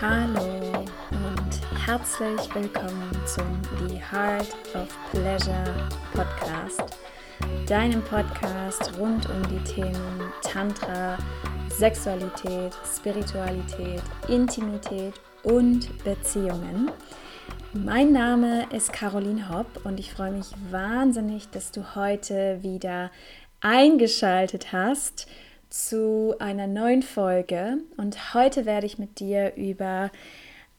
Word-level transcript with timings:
Hallo 0.00 0.84
und 1.10 1.86
herzlich 1.86 2.54
willkommen 2.54 3.10
zum 3.26 3.60
The 3.86 4.00
Heart 4.10 4.48
of 4.74 4.88
Pleasure 5.10 5.88
Podcast, 6.14 6.96
deinem 7.66 8.02
Podcast 8.04 8.92
rund 8.98 9.28
um 9.28 9.42
die 9.48 9.62
Themen 9.64 10.32
Tantra, 10.42 11.18
Sexualität, 11.68 12.74
Spiritualität, 12.84 14.02
Intimität 14.28 15.14
und 15.42 16.02
Beziehungen. 16.02 16.90
Mein 17.72 18.10
Name 18.10 18.66
ist 18.72 18.92
Caroline 18.92 19.48
Hopp 19.48 19.84
und 19.84 20.00
ich 20.00 20.12
freue 20.12 20.32
mich 20.32 20.48
wahnsinnig, 20.72 21.50
dass 21.50 21.70
du 21.70 21.94
heute 21.94 22.58
wieder 22.62 23.12
eingeschaltet 23.60 24.72
hast 24.72 25.28
zu 25.68 26.34
einer 26.40 26.66
neuen 26.66 27.02
Folge 27.02 27.78
und 27.96 28.34
heute 28.34 28.66
werde 28.66 28.86
ich 28.86 28.98
mit 28.98 29.20
dir 29.20 29.54
über 29.54 30.10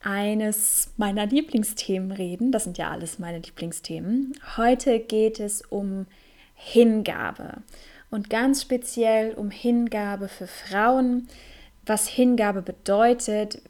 eines 0.01 0.91
meiner 0.97 1.27
Lieblingsthemen 1.27 2.11
reden. 2.11 2.51
Das 2.51 2.65
sind 2.65 2.77
ja 2.77 2.91
alles 2.91 3.19
meine 3.19 3.39
Lieblingsthemen. 3.39 4.37
Heute 4.57 4.99
geht 4.99 5.39
es 5.39 5.61
um 5.61 6.07
Hingabe 6.55 7.63
und 8.09 8.29
ganz 8.29 8.63
speziell 8.63 9.33
um 9.35 9.49
Hingabe 9.49 10.27
für 10.27 10.47
Frauen, 10.47 11.29
was 11.85 12.09
Hingabe 12.09 12.61
bedeutet, 12.61 13.61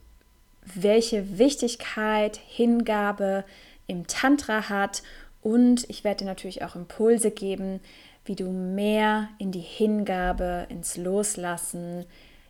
welche 0.63 1.37
Wichtigkeit 1.37 2.39
Hingabe 2.47 3.43
im 3.87 4.07
Tantra 4.07 4.69
hat 4.69 5.03
und 5.41 5.89
ich 5.89 6.03
werde 6.03 6.19
dir 6.19 6.25
natürlich 6.25 6.63
auch 6.63 6.75
Impulse 6.75 7.31
geben, 7.31 7.79
wie 8.25 8.35
du 8.35 8.49
mehr 8.49 9.29
in 9.39 9.51
die 9.51 9.59
Hingabe, 9.59 10.67
ins 10.69 10.97
Loslassen, 10.97 12.05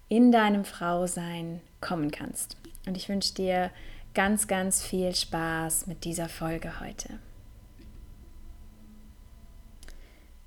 in 0.10 0.32
deinem 0.32 0.66
Frausein 0.66 1.62
kommen 1.80 2.12
kannst. 2.12 2.58
Und 2.86 2.98
ich 2.98 3.08
wünsche 3.08 3.34
dir 3.34 3.72
ganz, 4.14 4.48
ganz 4.48 4.84
viel 4.84 5.16
Spaß 5.16 5.88
mit 5.88 6.04
dieser 6.04 6.28
Folge 6.28 6.82
heute. 6.82 7.20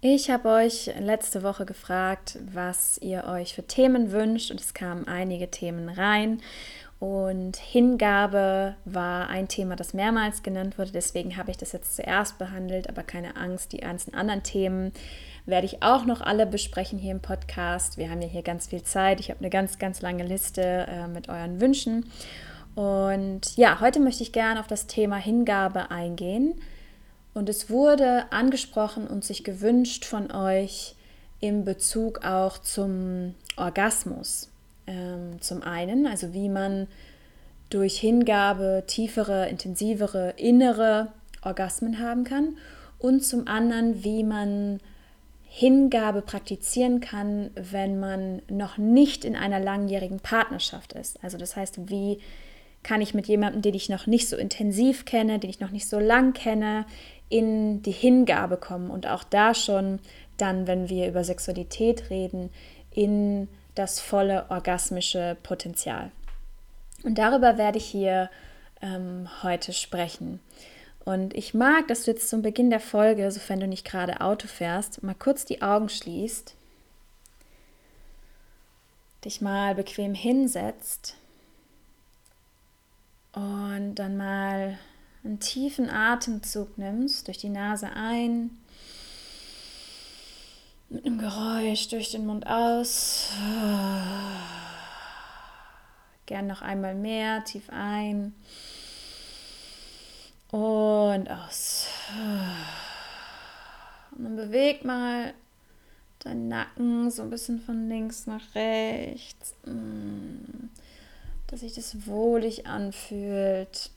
Ich 0.02 0.28
habe 0.28 0.50
euch 0.50 0.90
letzte 1.00 1.42
Woche 1.42 1.64
gefragt, 1.64 2.38
was 2.52 2.98
ihr 2.98 3.24
euch 3.24 3.54
für 3.54 3.66
Themen 3.66 4.12
wünscht 4.12 4.50
und 4.50 4.60
es 4.60 4.74
kamen 4.74 5.08
einige 5.08 5.50
Themen 5.50 5.88
rein. 5.88 6.42
Und 7.00 7.56
Hingabe 7.56 8.76
war 8.84 9.28
ein 9.28 9.48
Thema, 9.48 9.76
das 9.76 9.94
mehrmals 9.94 10.42
genannt 10.42 10.78
wurde. 10.78 10.92
Deswegen 10.92 11.36
habe 11.36 11.50
ich 11.50 11.56
das 11.56 11.72
jetzt 11.72 11.96
zuerst 11.96 12.38
behandelt, 12.38 12.88
aber 12.88 13.02
keine 13.02 13.36
Angst, 13.36 13.72
die 13.72 13.78
ganzen 13.78 14.14
anderen 14.14 14.42
Themen 14.42 14.92
werde 15.46 15.66
ich 15.66 15.82
auch 15.82 16.06
noch 16.06 16.20
alle 16.20 16.46
besprechen 16.46 16.98
hier 16.98 17.12
im 17.12 17.20
Podcast. 17.20 17.98
Wir 17.98 18.10
haben 18.10 18.22
ja 18.22 18.28
hier 18.28 18.42
ganz 18.42 18.68
viel 18.68 18.82
Zeit. 18.82 19.20
Ich 19.20 19.30
habe 19.30 19.40
eine 19.40 19.50
ganz, 19.50 19.78
ganz 19.78 20.00
lange 20.00 20.24
Liste 20.24 20.62
äh, 20.62 21.06
mit 21.06 21.28
euren 21.28 21.60
Wünschen. 21.60 22.06
Und 22.74 23.56
ja, 23.56 23.80
heute 23.80 24.00
möchte 24.00 24.22
ich 24.22 24.32
gerne 24.32 24.58
auf 24.58 24.66
das 24.66 24.86
Thema 24.86 25.16
Hingabe 25.16 25.90
eingehen. 25.90 26.54
Und 27.34 27.48
es 27.48 27.68
wurde 27.68 28.24
angesprochen 28.30 29.06
und 29.06 29.24
sich 29.24 29.44
gewünscht 29.44 30.04
von 30.04 30.30
euch 30.30 30.94
im 31.40 31.64
Bezug 31.64 32.24
auch 32.24 32.58
zum 32.58 33.34
Orgasmus. 33.56 34.50
Ähm, 34.86 35.40
zum 35.40 35.62
einen, 35.62 36.06
also 36.06 36.32
wie 36.34 36.48
man 36.48 36.86
durch 37.70 37.98
Hingabe 37.98 38.84
tiefere, 38.86 39.48
intensivere, 39.48 40.34
innere 40.36 41.08
Orgasmen 41.42 41.98
haben 41.98 42.24
kann. 42.24 42.56
Und 42.98 43.24
zum 43.24 43.48
anderen, 43.48 44.04
wie 44.04 44.24
man 44.24 44.80
Hingabe 45.44 46.22
praktizieren 46.22 47.00
kann, 47.00 47.50
wenn 47.54 48.00
man 48.00 48.42
noch 48.48 48.76
nicht 48.76 49.24
in 49.24 49.36
einer 49.36 49.60
langjährigen 49.60 50.20
Partnerschaft 50.20 50.94
ist. 50.94 51.22
Also 51.22 51.38
das 51.38 51.54
heißt, 51.54 51.88
wie 51.88 52.18
kann 52.82 53.00
ich 53.00 53.14
mit 53.14 53.26
jemandem, 53.28 53.62
den 53.62 53.74
ich 53.74 53.88
noch 53.88 54.06
nicht 54.06 54.28
so 54.28 54.36
intensiv 54.36 55.04
kenne, 55.04 55.38
den 55.38 55.50
ich 55.50 55.60
noch 55.60 55.70
nicht 55.70 55.88
so 55.88 55.98
lang 55.98 56.32
kenne, 56.32 56.86
in 57.28 57.82
die 57.82 57.92
Hingabe 57.92 58.56
kommen 58.56 58.90
und 58.90 59.06
auch 59.06 59.24
da 59.24 59.54
schon 59.54 60.00
dann, 60.36 60.66
wenn 60.66 60.88
wir 60.88 61.08
über 61.08 61.24
Sexualität 61.24 62.10
reden, 62.10 62.50
in 62.90 63.48
das 63.74 64.00
volle 64.00 64.46
orgasmische 64.50 65.36
Potenzial. 65.42 66.10
Und 67.02 67.16
darüber 67.18 67.58
werde 67.58 67.78
ich 67.78 67.86
hier 67.86 68.30
ähm, 68.80 69.28
heute 69.42 69.72
sprechen. 69.72 70.40
Und 71.04 71.34
ich 71.34 71.52
mag, 71.52 71.86
dass 71.88 72.04
du 72.04 72.12
jetzt 72.12 72.28
zum 72.30 72.40
Beginn 72.40 72.70
der 72.70 72.80
Folge, 72.80 73.30
sofern 73.30 73.60
du 73.60 73.66
nicht 73.66 73.84
gerade 73.84 74.20
Auto 74.22 74.48
fährst, 74.48 75.02
mal 75.02 75.14
kurz 75.14 75.44
die 75.44 75.60
Augen 75.60 75.90
schließt, 75.90 76.54
dich 79.24 79.40
mal 79.40 79.74
bequem 79.74 80.14
hinsetzt 80.14 81.16
und 83.32 83.96
dann 83.96 84.16
mal 84.16 84.78
einen 85.24 85.40
tiefen 85.40 85.90
Atemzug 85.90 86.78
nimmst, 86.78 87.26
durch 87.26 87.38
die 87.38 87.48
Nase 87.48 87.90
ein, 87.94 88.50
mit 90.88 91.04
einem 91.04 91.18
Geräusch 91.18 91.88
durch 91.88 92.10
den 92.10 92.26
Mund 92.26 92.46
aus. 92.46 93.30
Gern 96.26 96.46
noch 96.46 96.62
einmal 96.62 96.94
mehr, 96.94 97.44
tief 97.44 97.68
ein 97.70 98.34
und 100.50 101.28
aus. 101.28 101.86
Und 104.12 104.24
dann 104.24 104.36
beweg 104.36 104.84
mal 104.84 105.34
deinen 106.20 106.48
Nacken 106.48 107.10
so 107.10 107.22
ein 107.22 107.30
bisschen 107.30 107.60
von 107.60 107.88
links 107.88 108.26
nach 108.26 108.54
rechts, 108.54 109.54
dass 111.48 111.60
sich 111.60 111.74
das 111.74 112.06
wohlig 112.06 112.66
anfühlt. 112.66 113.90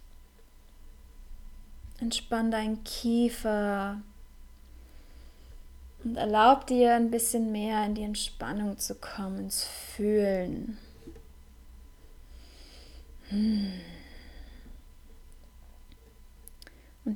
Entspann 2.00 2.52
deinen 2.52 2.84
Kiefer 2.84 4.02
und 6.04 6.16
erlaub 6.16 6.68
dir 6.68 6.96
ein 6.96 7.12
bisschen 7.12 7.52
mehr 7.52 7.86
in 7.86 7.96
die 7.96 8.04
Entspannung 8.04 8.78
zu 8.78 8.96
kommen, 8.96 9.40
ins 9.40 9.64
Fühlen. 9.64 10.78
Und 13.32 13.72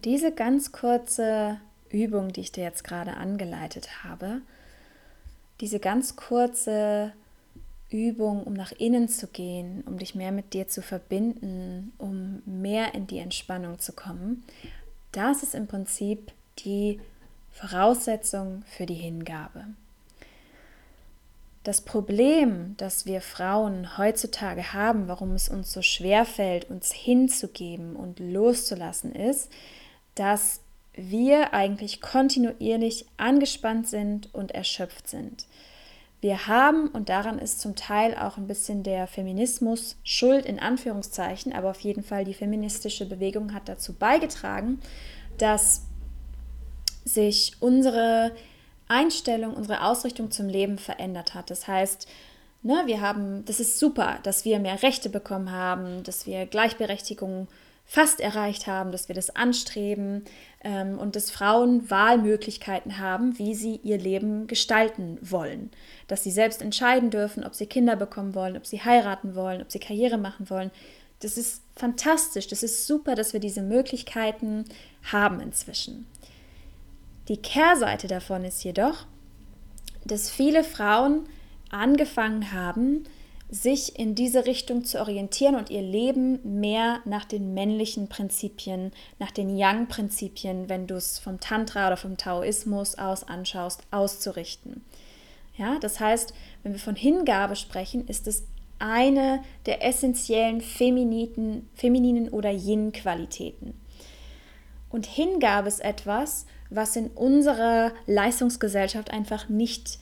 diese 0.05 0.31
ganz 0.31 0.71
kurze 0.71 1.59
Übung, 1.89 2.33
die 2.33 2.41
ich 2.41 2.51
dir 2.51 2.63
jetzt 2.63 2.83
gerade 2.83 3.15
angeleitet 3.15 4.03
habe, 4.03 4.41
diese 5.59 5.79
ganz 5.79 6.15
kurze 6.15 7.13
Übung, 7.89 8.43
um 8.43 8.53
nach 8.53 8.71
innen 8.71 9.09
zu 9.09 9.27
gehen, 9.27 9.83
um 9.85 9.97
dich 9.97 10.15
mehr 10.15 10.31
mit 10.31 10.53
dir 10.53 10.67
zu 10.67 10.81
verbinden, 10.81 11.93
um 11.97 12.41
mehr 12.45 12.95
in 12.95 13.05
die 13.05 13.19
Entspannung 13.19 13.79
zu 13.79 13.93
kommen, 13.93 14.43
das 15.11 15.43
ist 15.43 15.55
im 15.55 15.67
Prinzip 15.67 16.31
die 16.59 17.01
Voraussetzung 17.51 18.63
für 18.65 18.85
die 18.85 18.95
Hingabe. 18.95 19.65
Das 21.63 21.81
Problem, 21.81 22.75
das 22.77 23.05
wir 23.05 23.21
Frauen 23.21 23.97
heutzutage 23.97 24.73
haben, 24.73 25.07
warum 25.07 25.33
es 25.33 25.47
uns 25.47 25.71
so 25.71 25.83
schwer 25.83 26.25
fällt, 26.25 26.69
uns 26.71 26.91
hinzugeben 26.91 27.95
und 27.95 28.19
loszulassen, 28.19 29.13
ist, 29.13 29.51
dass 30.15 30.61
wir 30.93 31.53
eigentlich 31.53 32.01
kontinuierlich 32.01 33.05
angespannt 33.17 33.87
sind 33.87 34.33
und 34.33 34.51
erschöpft 34.51 35.07
sind. 35.07 35.45
Wir 36.19 36.47
haben, 36.47 36.87
und 36.89 37.09
daran 37.09 37.39
ist 37.39 37.61
zum 37.61 37.75
Teil 37.75 38.15
auch 38.15 38.37
ein 38.37 38.47
bisschen 38.47 38.83
der 38.83 39.07
Feminismus 39.07 39.97
schuld 40.03 40.45
in 40.45 40.59
Anführungszeichen, 40.59 41.53
aber 41.53 41.71
auf 41.71 41.79
jeden 41.79 42.03
Fall 42.03 42.25
die 42.25 42.33
feministische 42.33 43.07
Bewegung 43.07 43.53
hat 43.53 43.69
dazu 43.69 43.93
beigetragen, 43.93 44.79
dass 45.37 45.87
sich 47.05 47.53
unsere 47.59 48.31
Einstellung, 48.87 49.53
unsere 49.53 49.83
Ausrichtung 49.83 50.31
zum 50.31 50.49
Leben 50.49 50.77
verändert 50.77 51.33
hat. 51.33 51.49
Das 51.49 51.67
heißt, 51.67 52.07
ne, 52.61 52.83
wir 52.85 53.01
haben, 53.01 53.45
das 53.45 53.59
ist 53.59 53.79
super, 53.79 54.19
dass 54.23 54.45
wir 54.45 54.59
mehr 54.59 54.83
Rechte 54.83 55.09
bekommen 55.09 55.51
haben, 55.51 56.03
dass 56.03 56.25
wir 56.25 56.45
Gleichberechtigung 56.45 57.47
fast 57.85 58.21
erreicht 58.21 58.67
haben, 58.67 58.91
dass 58.93 59.09
wir 59.09 59.15
das 59.15 59.35
anstreben 59.35 60.23
ähm, 60.63 60.97
und 60.97 61.15
dass 61.15 61.29
Frauen 61.29 61.89
Wahlmöglichkeiten 61.89 62.99
haben, 62.99 63.37
wie 63.37 63.53
sie 63.53 63.81
ihr 63.83 63.97
Leben 63.97 64.47
gestalten 64.47 65.17
wollen. 65.21 65.71
Dass 66.07 66.23
sie 66.23 66.31
selbst 66.31 66.61
entscheiden 66.61 67.09
dürfen, 67.09 67.43
ob 67.43 67.53
sie 67.53 67.65
Kinder 67.65 67.97
bekommen 67.97 68.33
wollen, 68.33 68.55
ob 68.55 68.65
sie 68.65 68.81
heiraten 68.81 69.35
wollen, 69.35 69.61
ob 69.61 69.71
sie 69.71 69.79
Karriere 69.79 70.17
machen 70.17 70.49
wollen. 70.49 70.71
Das 71.19 71.37
ist 71.37 71.63
fantastisch, 71.75 72.47
das 72.47 72.63
ist 72.63 72.87
super, 72.87 73.15
dass 73.15 73.33
wir 73.33 73.39
diese 73.39 73.61
Möglichkeiten 73.61 74.65
haben 75.11 75.41
inzwischen. 75.41 76.07
Die 77.31 77.37
Kehrseite 77.37 78.09
davon 78.09 78.43
ist 78.43 78.61
jedoch, 78.65 79.05
dass 80.03 80.29
viele 80.29 80.65
Frauen 80.65 81.29
angefangen 81.69 82.51
haben, 82.51 83.05
sich 83.49 83.97
in 83.97 84.15
diese 84.15 84.45
Richtung 84.45 84.83
zu 84.83 84.99
orientieren 84.99 85.55
und 85.55 85.69
ihr 85.69 85.81
Leben 85.81 86.59
mehr 86.59 86.99
nach 87.05 87.23
den 87.23 87.53
männlichen 87.53 88.09
Prinzipien, 88.09 88.91
nach 89.17 89.31
den 89.31 89.57
Yang-Prinzipien, 89.57 90.67
wenn 90.67 90.87
du 90.87 90.95
es 90.95 91.19
vom 91.19 91.39
Tantra 91.39 91.87
oder 91.87 91.95
vom 91.95 92.17
Taoismus 92.17 92.95
aus 92.95 93.23
anschaust, 93.23 93.83
auszurichten. 93.91 94.83
Ja, 95.55 95.79
das 95.79 96.01
heißt, 96.01 96.33
wenn 96.63 96.73
wir 96.73 96.81
von 96.81 96.97
Hingabe 96.97 97.55
sprechen, 97.55 98.09
ist 98.09 98.27
es 98.27 98.43
eine 98.77 99.41
der 99.67 99.85
essentiellen 99.85 100.59
femininen, 100.59 101.69
femininen 101.75 102.27
oder 102.27 102.51
Yin-Qualitäten. 102.51 103.79
Und 104.89 105.05
Hingabe 105.05 105.69
ist 105.69 105.79
etwas, 105.79 106.45
was 106.71 106.95
in 106.95 107.07
unserer 107.09 107.91
Leistungsgesellschaft 108.07 109.11
einfach 109.11 109.49
nicht 109.49 109.99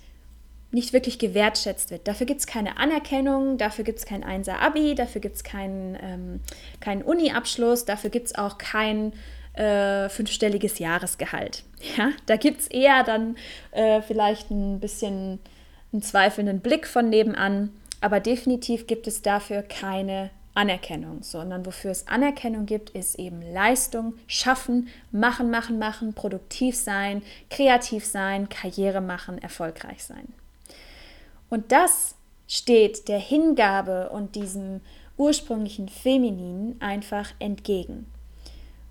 nicht 0.72 0.94
wirklich 0.94 1.18
gewertschätzt 1.18 1.90
wird. 1.90 2.08
Dafür 2.08 2.28
gibt 2.28 2.42
es 2.42 2.48
keine 2.48 2.78
Anerkennung, 2.78 3.58
dafür 3.58 3.84
gibt 3.84 4.00
es 4.00 4.06
kein 4.06 4.24
Einser-Abi, 4.24 4.94
dafür 4.94 5.20
gibt 5.20 5.36
es 5.38 5.44
keinen, 5.44 5.98
ähm, 6.00 6.42
keinen 6.80 7.02
Uni-Abschluss, 7.02 7.86
dafür 7.86 8.12
gibt 8.12 8.28
es 8.28 8.36
auch 8.36 8.60
kein 8.60 9.14
äh, 9.54 10.10
fünfstelliges 10.10 10.80
Jahresgehalt. 10.80 11.64
Ja, 11.98 12.12
da 12.26 12.36
gibt 12.36 12.60
es 12.60 12.68
eher 12.68 13.04
dann 13.06 13.38
äh, 13.72 14.02
vielleicht 14.02 14.52
ein 14.52 14.82
bisschen 14.82 15.40
einen 15.94 16.02
zweifelnden 16.02 16.60
Blick 16.60 16.86
von 16.86 17.08
nebenan, 17.08 17.72
aber 18.02 18.20
definitiv 18.20 18.86
gibt 18.86 19.08
es 19.08 19.22
dafür 19.22 19.62
keine 19.62 20.30
Anerkennung, 20.60 21.24
sondern 21.24 21.66
wofür 21.66 21.92
es 21.92 22.08
Anerkennung 22.08 22.66
gibt, 22.66 22.90
ist 22.90 23.18
eben 23.18 23.42
Leistung, 23.54 24.16
schaffen, 24.28 24.90
machen, 25.10 25.50
machen, 25.50 25.80
machen, 25.80 26.14
produktiv 26.14 26.76
sein, 26.76 27.22
kreativ 27.50 28.06
sein, 28.06 28.50
Karriere 28.50 29.00
machen, 29.00 29.38
erfolgreich 29.38 30.04
sein. 30.04 30.28
Und 31.50 31.72
das 31.72 32.16
steht 32.50 33.08
der 33.08 33.20
Hingabe 33.20 34.10
und 34.10 34.36
diesem 34.36 34.82
ursprünglichen 35.16 35.88
Femininen 35.88 36.76
einfach 36.82 37.32
entgegen. 37.40 38.06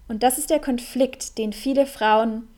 Und 0.08 0.22
das 0.22 0.38
ist 0.38 0.48
der 0.48 0.60
Konflikt, 0.60 1.36
den 1.36 1.52
viele 1.52 1.84
Frauen 1.84 2.48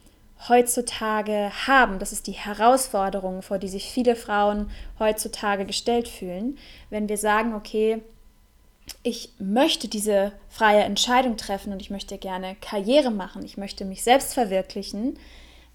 heutzutage 0.49 1.51
haben. 1.67 1.99
Das 1.99 2.12
ist 2.12 2.29
die 2.29 2.33
Herausforderung, 2.33 3.43
vor 3.43 3.59
die 3.59 3.69
sich 3.69 3.91
viele 3.91 4.15
Frauen 4.15 4.71
heutzutage 5.01 5.67
gestellt 5.67 6.07
fühlen, 6.07 6.57
wenn 6.91 7.09
wir 7.09 7.19
sagen, 7.19 7.55
okay, 7.55 8.03
ich 9.02 9.31
möchte 9.38 9.88
diese 9.88 10.32
freie 10.48 10.82
Entscheidung 10.82 11.37
treffen 11.37 11.72
und 11.72 11.81
ich 11.81 11.90
möchte 11.90 12.19
gerne 12.19 12.56
Karriere 12.60 13.10
machen, 13.10 13.44
ich 13.44 13.56
möchte 13.56 13.84
mich 13.84 14.02
selbst 14.02 14.34
verwirklichen, 14.34 15.19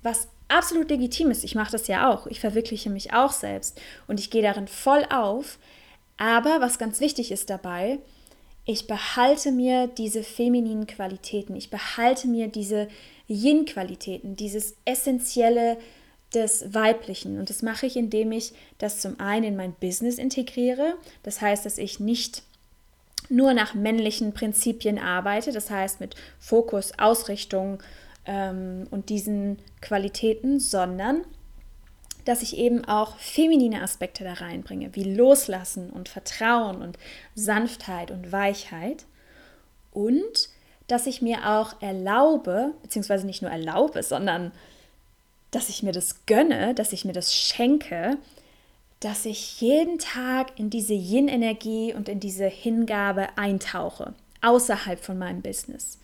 was 0.04 0.28
absolut 0.48 0.90
legitim 0.90 1.32
ist. 1.32 1.44
Ich 1.44 1.56
mache 1.56 1.72
das 1.72 1.88
ja 1.88 2.12
auch. 2.12 2.28
Ich 2.28 2.40
verwirkliche 2.40 2.90
mich 2.90 3.14
auch 3.14 3.32
selbst 3.32 3.80
und 4.08 4.20
ich 4.20 4.30
gehe 4.30 4.44
darin 4.44 4.68
voll 4.68 5.06
auf. 5.10 5.58
Aber 6.18 6.62
was 6.62 6.78
ganz 6.78 7.00
wichtig 7.00 7.32
ist 7.32 7.50
dabei, 7.50 8.00
ich 8.66 8.88
behalte 8.88 9.52
mir 9.52 9.88
diese 9.88 10.24
femininen 10.24 10.88
Qualitäten, 10.88 11.56
ich 11.56 11.70
behalte 11.70 12.28
mir 12.28 12.48
diese 12.48 12.88
Yin-Qualitäten, 13.28 14.36
dieses 14.36 14.76
Essentielle 14.86 15.78
des 16.34 16.74
Weiblichen. 16.74 17.40
Und 17.40 17.50
das 17.50 17.62
mache 17.62 17.86
ich, 17.86 17.96
indem 17.96 18.32
ich 18.32 18.54
das 18.78 19.00
zum 19.00 19.20
einen 19.20 19.46
in 19.46 19.56
mein 19.56 19.74
Business 19.74 20.18
integriere. 20.18 20.96
Das 21.24 21.42
heißt, 21.42 21.66
dass 21.66 21.78
ich 21.78 22.00
nicht 22.00 22.44
nur 23.30 23.54
nach 23.54 23.74
männlichen 23.74 24.34
Prinzipien 24.34 25.00
arbeite, 25.00 25.52
das 25.52 25.70
heißt 25.70 26.00
mit 26.00 26.16
Fokus, 26.40 26.98
Ausrichtung, 26.98 27.82
ähm, 28.26 28.88
und 28.92 29.10
diesen 29.10 29.60
Qualitäten, 29.82 30.60
sondern 30.60 31.24
dass 32.26 32.42
ich 32.42 32.58
eben 32.58 32.86
auch 32.86 33.18
feminine 33.18 33.84
Aspekte 33.84 34.24
da 34.24 34.34
reinbringe, 34.34 34.96
wie 34.96 35.04
Loslassen 35.04 35.92
und 35.92 36.10
Vertrauen 36.10 36.82
und 36.82 36.98
Sanftheit 37.36 38.10
und 38.10 38.32
Weichheit. 38.32 39.06
Und 39.92 40.50
dass 40.88 41.06
ich 41.06 41.22
mir 41.22 41.48
auch 41.48 41.80
erlaube, 41.84 42.74
beziehungsweise 42.82 43.28
nicht 43.28 43.44
nur 43.44 43.52
erlaube, 43.52 44.02
sondern 44.02 44.52
dass 45.52 45.70
ich 45.70 45.84
mir 45.84 45.92
das 45.92 46.26
gönne, 46.26 46.74
dass 46.74 46.94
ich 46.94 47.06
mir 47.06 47.14
das 47.14 47.34
schenke, 47.34 48.18
dass 49.06 49.28
ich 49.28 49.62
jeden 49.62 50.00
Tag 50.00 50.60
in 50.60 50.72
diese 50.72 50.96
Yin-Energie 50.96 51.94
und 51.94 52.10
in 52.10 52.20
diese 52.20 52.48
Hingabe 52.48 53.28
eintauche, 53.38 54.16
außerhalb 54.42 55.00
von 55.00 55.20
meinem 55.20 55.44
Business. 55.44 56.00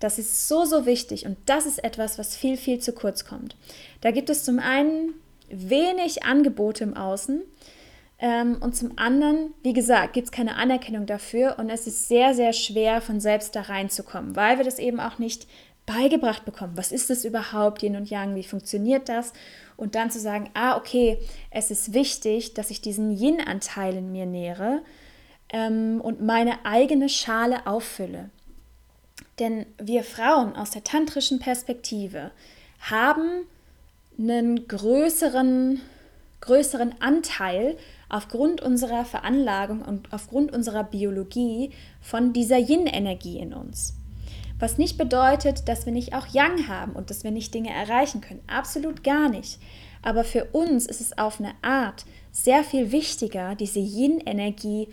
Das 0.00 0.18
ist 0.18 0.48
so, 0.48 0.64
so 0.64 0.84
wichtig 0.84 1.26
und 1.26 1.38
das 1.46 1.64
ist 1.64 1.84
etwas, 1.84 2.18
was 2.18 2.36
viel, 2.36 2.56
viel 2.56 2.80
zu 2.80 2.92
kurz 2.92 3.24
kommt. 3.24 3.54
Da 4.00 4.10
gibt 4.10 4.30
es 4.30 4.42
zum 4.42 4.58
einen 4.58 5.14
wenig 5.48 6.24
Angebote 6.24 6.82
im 6.82 6.96
Außen 6.96 7.40
ähm, 8.18 8.56
und 8.58 8.74
zum 8.74 8.98
anderen, 8.98 9.54
wie 9.62 9.72
gesagt, 9.72 10.12
gibt 10.12 10.26
es 10.26 10.32
keine 10.32 10.56
Anerkennung 10.56 11.06
dafür 11.06 11.54
und 11.60 11.70
es 11.70 11.86
ist 11.86 12.08
sehr, 12.08 12.34
sehr 12.34 12.52
schwer, 12.52 13.00
von 13.00 13.20
selbst 13.20 13.54
da 13.54 13.60
reinzukommen, 13.60 14.34
weil 14.34 14.56
wir 14.56 14.64
das 14.64 14.80
eben 14.80 14.98
auch 14.98 15.20
nicht 15.20 15.46
beigebracht 15.86 16.44
bekommen. 16.44 16.76
Was 16.76 16.92
ist 16.92 17.10
das 17.10 17.24
überhaupt, 17.24 17.82
Yin 17.82 17.96
und 17.96 18.10
Yang? 18.10 18.34
Wie 18.34 18.44
funktioniert 18.44 19.08
das? 19.08 19.32
Und 19.76 19.94
dann 19.94 20.10
zu 20.10 20.20
sagen, 20.20 20.50
ah, 20.54 20.76
okay, 20.76 21.18
es 21.50 21.70
ist 21.70 21.92
wichtig, 21.92 22.54
dass 22.54 22.70
ich 22.70 22.80
diesen 22.80 23.10
Yin-Anteil 23.10 23.96
in 23.96 24.12
mir 24.12 24.26
nähere 24.26 24.82
ähm, 25.52 26.00
und 26.00 26.22
meine 26.22 26.64
eigene 26.64 27.08
Schale 27.08 27.66
auffülle. 27.66 28.30
Denn 29.38 29.66
wir 29.78 30.04
Frauen 30.04 30.56
aus 30.56 30.70
der 30.70 30.84
tantrischen 30.84 31.38
Perspektive 31.38 32.30
haben 32.80 33.46
einen 34.18 34.68
größeren, 34.68 35.80
größeren 36.40 36.94
Anteil 37.00 37.76
aufgrund 38.08 38.60
unserer 38.60 39.04
Veranlagung 39.04 39.82
und 39.82 40.12
aufgrund 40.12 40.52
unserer 40.52 40.84
Biologie 40.84 41.72
von 42.00 42.32
dieser 42.32 42.58
Yin-Energie 42.58 43.38
in 43.38 43.54
uns. 43.54 43.94
Was 44.62 44.78
nicht 44.78 44.96
bedeutet, 44.96 45.66
dass 45.66 45.86
wir 45.86 45.92
nicht 45.92 46.14
auch 46.14 46.28
Yang 46.28 46.68
haben 46.68 46.92
und 46.92 47.10
dass 47.10 47.24
wir 47.24 47.32
nicht 47.32 47.52
Dinge 47.52 47.70
erreichen 47.70 48.20
können. 48.20 48.44
Absolut 48.46 49.02
gar 49.02 49.28
nicht. 49.28 49.58
Aber 50.02 50.22
für 50.22 50.44
uns 50.52 50.86
ist 50.86 51.00
es 51.00 51.18
auf 51.18 51.40
eine 51.40 51.50
Art 51.62 52.04
sehr 52.30 52.62
viel 52.62 52.92
wichtiger, 52.92 53.56
diese 53.56 53.80
Yin-Energie 53.80 54.86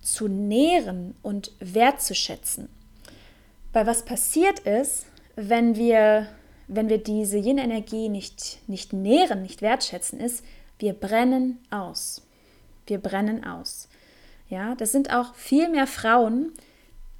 zu 0.00 0.28
nähren 0.28 1.16
und 1.20 1.50
wertzuschätzen. 1.58 2.68
Weil 3.72 3.88
was 3.88 4.04
passiert 4.04 4.60
ist, 4.60 5.06
wenn 5.34 5.74
wir, 5.74 6.28
wenn 6.68 6.88
wir 6.88 6.98
diese 6.98 7.38
Yin-Energie 7.38 8.08
nicht, 8.08 8.60
nicht 8.68 8.92
nähren, 8.92 9.42
nicht 9.42 9.62
wertschätzen, 9.62 10.20
ist, 10.20 10.44
wir 10.78 10.92
brennen 10.92 11.58
aus. 11.70 12.22
Wir 12.86 12.98
brennen 12.98 13.44
aus. 13.44 13.88
Ja, 14.48 14.76
das 14.76 14.92
sind 14.92 15.12
auch 15.12 15.34
viel 15.34 15.68
mehr 15.68 15.88
Frauen, 15.88 16.52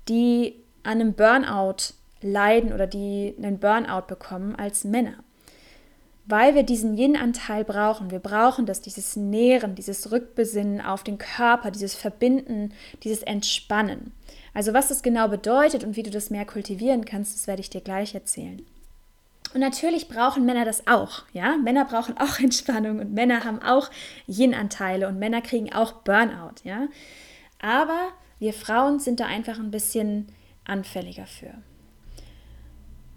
die 0.09 0.55
an 0.89 1.03
einem 1.03 1.13
Burnout 1.13 1.93
leiden 2.23 2.73
oder 2.73 2.87
die 2.87 3.35
einen 3.37 3.59
Burnout 3.59 4.07
bekommen 4.09 4.57
als 4.57 4.85
Männer. 4.85 5.23
Weil 6.25 6.55
wir 6.55 6.63
diesen 6.63 6.97
Yin-Anteil 6.97 7.65
brauchen. 7.65 8.11
Wir 8.11 8.19
brauchen 8.19 8.65
das, 8.65 8.81
dieses 8.81 9.15
Nähren, 9.15 9.75
dieses 9.75 10.11
Rückbesinnen 10.11 10.81
auf 10.81 11.05
den 11.05 11.19
Körper, 11.19 11.71
dieses 11.71 11.95
Verbinden, 11.95 12.73
dieses 13.03 13.23
Entspannen. 13.23 14.13
Also 14.55 14.73
was 14.73 14.89
das 14.89 15.03
genau 15.03 15.29
bedeutet 15.29 15.85
und 15.85 15.97
wie 15.97 16.03
du 16.03 16.11
das 16.11 16.31
mehr 16.31 16.47
kultivieren 16.47 17.05
kannst, 17.05 17.35
das 17.35 17.47
werde 17.47 17.61
ich 17.61 17.71
dir 17.71 17.83
gleich 17.83 18.15
erzählen. 18.15 18.63
Und 19.53 19.61
natürlich 19.61 20.09
brauchen 20.09 20.47
Männer 20.47 20.65
das 20.65 20.87
auch, 20.87 21.23
ja? 21.33 21.57
Männer 21.59 21.85
brauchen 21.85 22.17
auch 22.17 22.39
Entspannung 22.43 22.99
und 22.99 23.13
Männer 23.13 23.45
haben 23.45 23.63
auch 23.63 23.91
Yin-Anteile 24.27 25.07
und 25.07 25.19
Männer 25.19 25.43
kriegen 25.43 25.73
auch 25.73 25.93
Burnout, 25.93 26.65
ja? 26.65 26.89
Aber 27.61 28.09
wir 28.39 28.55
Frauen 28.55 29.01
sind 29.01 29.21
da 29.21 29.27
einfach 29.27 29.59
ein 29.59 29.71
bisschen 29.71 30.29
anfälliger 30.69 31.27
für. 31.27 31.55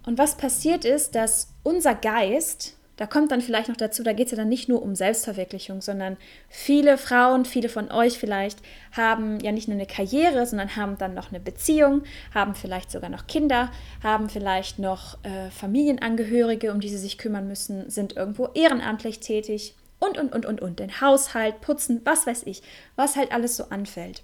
Und 0.05 0.17
was 0.17 0.35
passiert 0.35 0.83
ist, 0.83 1.15
dass 1.15 1.53
unser 1.63 1.93
Geist 1.93 2.75
da 3.01 3.07
kommt 3.07 3.31
dann 3.31 3.41
vielleicht 3.41 3.67
noch 3.67 3.77
dazu, 3.77 4.03
da 4.03 4.13
geht 4.13 4.27
es 4.27 4.31
ja 4.33 4.37
dann 4.37 4.49
nicht 4.49 4.69
nur 4.69 4.83
um 4.83 4.93
Selbstverwirklichung, 4.93 5.81
sondern 5.81 6.17
viele 6.49 6.99
Frauen, 6.99 7.45
viele 7.45 7.67
von 7.67 7.89
euch 7.89 8.19
vielleicht, 8.19 8.59
haben 8.91 9.39
ja 9.39 9.51
nicht 9.51 9.67
nur 9.67 9.73
eine 9.73 9.87
Karriere, 9.87 10.45
sondern 10.45 10.75
haben 10.75 10.99
dann 10.99 11.15
noch 11.15 11.29
eine 11.29 11.39
Beziehung, 11.39 12.03
haben 12.31 12.53
vielleicht 12.53 12.91
sogar 12.91 13.09
noch 13.09 13.25
Kinder, 13.25 13.71
haben 14.03 14.29
vielleicht 14.29 14.77
noch 14.77 15.17
äh, 15.23 15.49
Familienangehörige, 15.49 16.71
um 16.71 16.79
die 16.79 16.89
sie 16.89 16.99
sich 16.99 17.17
kümmern 17.17 17.47
müssen, 17.47 17.89
sind 17.89 18.15
irgendwo 18.15 18.49
ehrenamtlich 18.53 19.19
tätig 19.19 19.73
und, 19.97 20.19
und, 20.19 20.31
und, 20.31 20.45
und, 20.45 20.61
und. 20.61 20.79
Den 20.79 21.01
Haushalt, 21.01 21.59
putzen, 21.61 22.01
was 22.03 22.27
weiß 22.27 22.43
ich, 22.45 22.61
was 22.97 23.15
halt 23.15 23.31
alles 23.31 23.57
so 23.57 23.63
anfällt. 23.71 24.21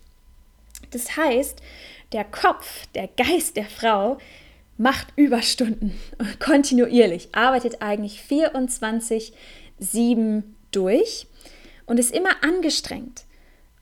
Das 0.91 1.17
heißt, 1.17 1.63
der 2.11 2.23
Kopf, 2.23 2.87
der 2.95 3.07
Geist 3.07 3.57
der 3.57 3.65
Frau 3.65 4.17
macht 4.77 5.07
Überstunden 5.15 5.99
kontinuierlich, 6.39 7.29
arbeitet 7.33 7.81
eigentlich 7.81 8.23
24-7 8.29 10.43
durch 10.71 11.27
und 11.85 11.99
ist 11.99 12.15
immer 12.15 12.43
angestrengt, 12.43 13.25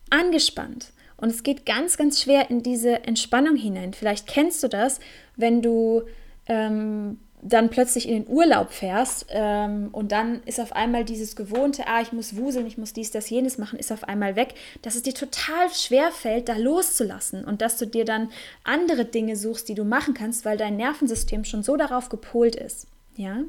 angespannt. 0.10 0.92
Und 1.18 1.30
es 1.30 1.44
geht 1.44 1.66
ganz, 1.66 1.98
ganz 1.98 2.22
schwer 2.22 2.50
in 2.50 2.62
diese 2.62 3.04
Entspannung 3.04 3.56
hinein. 3.56 3.94
Vielleicht 3.94 4.28
kennst 4.28 4.64
du 4.64 4.68
das, 4.68 5.00
wenn 5.36 5.62
du, 5.62 6.04
ähm, 6.48 7.20
dann 7.48 7.70
plötzlich 7.70 8.10
in 8.10 8.24
den 8.24 8.28
Urlaub 8.28 8.72
fährst 8.72 9.28
ähm, 9.30 9.90
und 9.92 10.12
dann 10.12 10.42
ist 10.46 10.60
auf 10.60 10.74
einmal 10.74 11.06
dieses 11.06 11.36
gewohnte, 11.36 11.84
ah, 11.88 12.02
ich 12.02 12.12
muss 12.12 12.36
wuseln, 12.36 12.66
ich 12.66 12.80
muss 12.80 12.92
dies, 12.92 13.12
das, 13.12 13.30
jenes 13.30 13.60
machen, 13.60 13.78
ist 13.78 13.92
auf 13.92 14.04
einmal 14.04 14.36
weg, 14.36 14.56
dass 14.82 14.96
es 14.96 15.04
dir 15.04 15.14
total 15.14 15.70
schwer 15.72 16.12
fällt, 16.12 16.50
da 16.50 16.58
loszulassen 16.58 17.46
und 17.46 17.62
dass 17.62 17.78
du 17.78 17.86
dir 17.86 18.04
dann 18.04 18.32
andere 18.64 19.06
Dinge 19.06 19.36
suchst, 19.36 19.70
die 19.70 19.76
du 19.76 19.84
machen 19.84 20.16
kannst, 20.16 20.44
weil 20.44 20.58
dein 20.58 20.76
Nervensystem 20.76 21.46
schon 21.46 21.62
so 21.62 21.78
darauf 21.78 22.10
gepolt 22.10 22.56
ist. 22.56 22.88
Ja, 23.16 23.44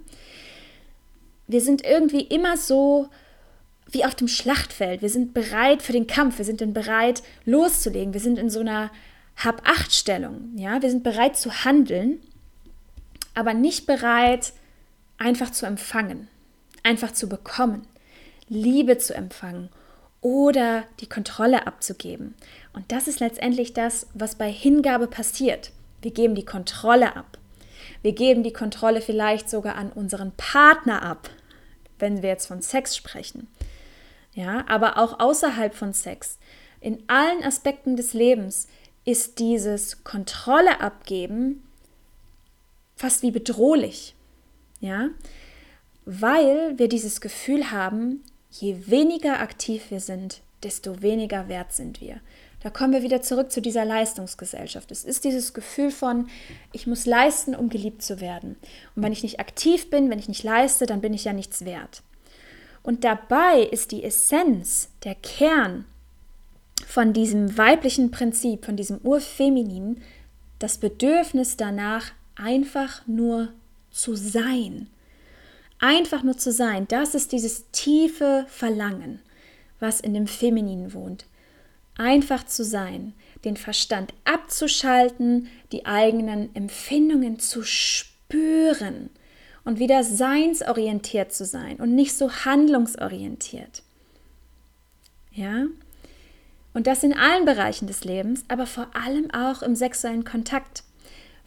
wir 1.46 1.62
sind 1.62 1.84
irgendwie 1.84 2.20
immer 2.20 2.58
so 2.58 3.08
wie 3.90 4.04
auf 4.04 4.14
dem 4.14 4.28
Schlachtfeld. 4.28 5.00
Wir 5.00 5.08
sind 5.08 5.32
bereit 5.32 5.80
für 5.80 5.92
den 5.92 6.06
Kampf, 6.06 6.36
wir 6.36 6.44
sind 6.44 6.60
dann 6.60 6.74
bereit 6.74 7.22
loszulegen, 7.46 8.12
wir 8.12 8.20
sind 8.20 8.38
in 8.38 8.50
so 8.50 8.60
einer 8.60 8.90
Hab-Acht-Stellung. 9.36 10.52
Ja, 10.56 10.82
wir 10.82 10.90
sind 10.90 11.02
bereit 11.02 11.36
zu 11.38 11.64
handeln 11.64 12.20
aber 13.36 13.54
nicht 13.54 13.86
bereit, 13.86 14.52
einfach 15.18 15.50
zu 15.50 15.66
empfangen, 15.66 16.28
einfach 16.82 17.12
zu 17.12 17.28
bekommen, 17.28 17.86
Liebe 18.48 18.98
zu 18.98 19.14
empfangen 19.14 19.68
oder 20.20 20.84
die 21.00 21.08
Kontrolle 21.08 21.66
abzugeben. 21.66 22.34
Und 22.72 22.90
das 22.90 23.06
ist 23.06 23.20
letztendlich 23.20 23.74
das, 23.74 24.08
was 24.14 24.36
bei 24.36 24.50
Hingabe 24.50 25.06
passiert. 25.06 25.70
Wir 26.00 26.12
geben 26.12 26.34
die 26.34 26.44
Kontrolle 26.44 27.14
ab. 27.14 27.38
Wir 28.02 28.12
geben 28.12 28.42
die 28.42 28.52
Kontrolle 28.52 29.00
vielleicht 29.00 29.50
sogar 29.50 29.76
an 29.76 29.92
unseren 29.92 30.32
Partner 30.36 31.02
ab, 31.02 31.30
wenn 31.98 32.22
wir 32.22 32.30
jetzt 32.30 32.46
von 32.46 32.62
Sex 32.62 32.96
sprechen. 32.96 33.48
Ja, 34.32 34.64
aber 34.68 34.98
auch 34.98 35.20
außerhalb 35.20 35.74
von 35.74 35.92
Sex. 35.92 36.38
In 36.80 37.02
allen 37.08 37.42
Aspekten 37.42 37.96
des 37.96 38.14
Lebens 38.14 38.68
ist 39.04 39.38
dieses 39.38 40.04
Kontrolle 40.04 40.80
abgeben 40.80 41.65
fast 42.96 43.22
wie 43.22 43.30
bedrohlich. 43.30 44.14
Ja? 44.80 45.10
Weil 46.04 46.78
wir 46.78 46.88
dieses 46.88 47.20
Gefühl 47.20 47.70
haben, 47.70 48.24
je 48.50 48.76
weniger 48.86 49.40
aktiv 49.40 49.90
wir 49.90 50.00
sind, 50.00 50.40
desto 50.62 51.02
weniger 51.02 51.48
wert 51.48 51.72
sind 51.72 52.00
wir. 52.00 52.20
Da 52.62 52.70
kommen 52.70 52.92
wir 52.92 53.02
wieder 53.02 53.22
zurück 53.22 53.52
zu 53.52 53.60
dieser 53.60 53.84
Leistungsgesellschaft. 53.84 54.90
Es 54.90 55.04
ist 55.04 55.24
dieses 55.24 55.54
Gefühl 55.54 55.90
von, 55.90 56.28
ich 56.72 56.86
muss 56.86 57.06
leisten, 57.06 57.54
um 57.54 57.68
geliebt 57.68 58.02
zu 58.02 58.20
werden. 58.20 58.56
Und 58.96 59.02
wenn 59.02 59.12
ich 59.12 59.22
nicht 59.22 59.38
aktiv 59.38 59.90
bin, 59.90 60.10
wenn 60.10 60.18
ich 60.18 60.28
nicht 60.28 60.42
leiste, 60.42 60.86
dann 60.86 61.00
bin 61.00 61.14
ich 61.14 61.24
ja 61.24 61.32
nichts 61.32 61.64
wert. 61.64 62.02
Und 62.82 63.04
dabei 63.04 63.60
ist 63.60 63.92
die 63.92 64.02
Essenz, 64.02 64.88
der 65.04 65.14
Kern 65.16 65.84
von 66.86 67.12
diesem 67.12 67.56
weiblichen 67.58 68.10
Prinzip, 68.10 68.64
von 68.64 68.76
diesem 68.76 68.98
Urfemininen, 68.98 70.02
das 70.58 70.78
Bedürfnis 70.78 71.56
danach, 71.56 72.12
einfach 72.36 73.06
nur 73.06 73.52
zu 73.90 74.14
sein. 74.14 74.88
Einfach 75.78 76.22
nur 76.22 76.38
zu 76.38 76.52
sein, 76.52 76.86
das 76.88 77.14
ist 77.14 77.32
dieses 77.32 77.70
tiefe 77.70 78.46
Verlangen, 78.48 79.20
was 79.80 80.00
in 80.00 80.14
dem 80.14 80.26
Femininen 80.26 80.94
wohnt. 80.94 81.26
Einfach 81.98 82.44
zu 82.44 82.64
sein, 82.64 83.14
den 83.44 83.56
Verstand 83.56 84.12
abzuschalten, 84.24 85.48
die 85.72 85.86
eigenen 85.86 86.54
Empfindungen 86.54 87.38
zu 87.38 87.62
spüren 87.62 89.10
und 89.64 89.78
wieder 89.78 90.04
seinsorientiert 90.04 91.32
zu 91.32 91.44
sein 91.44 91.76
und 91.76 91.94
nicht 91.94 92.16
so 92.16 92.30
handlungsorientiert. 92.30 93.82
Ja? 95.32 95.66
Und 96.72 96.86
das 96.86 97.02
in 97.02 97.14
allen 97.14 97.44
Bereichen 97.44 97.86
des 97.86 98.04
Lebens, 98.04 98.44
aber 98.48 98.66
vor 98.66 98.88
allem 98.94 99.30
auch 99.30 99.62
im 99.62 99.74
sexuellen 99.74 100.24
Kontakt. 100.24 100.82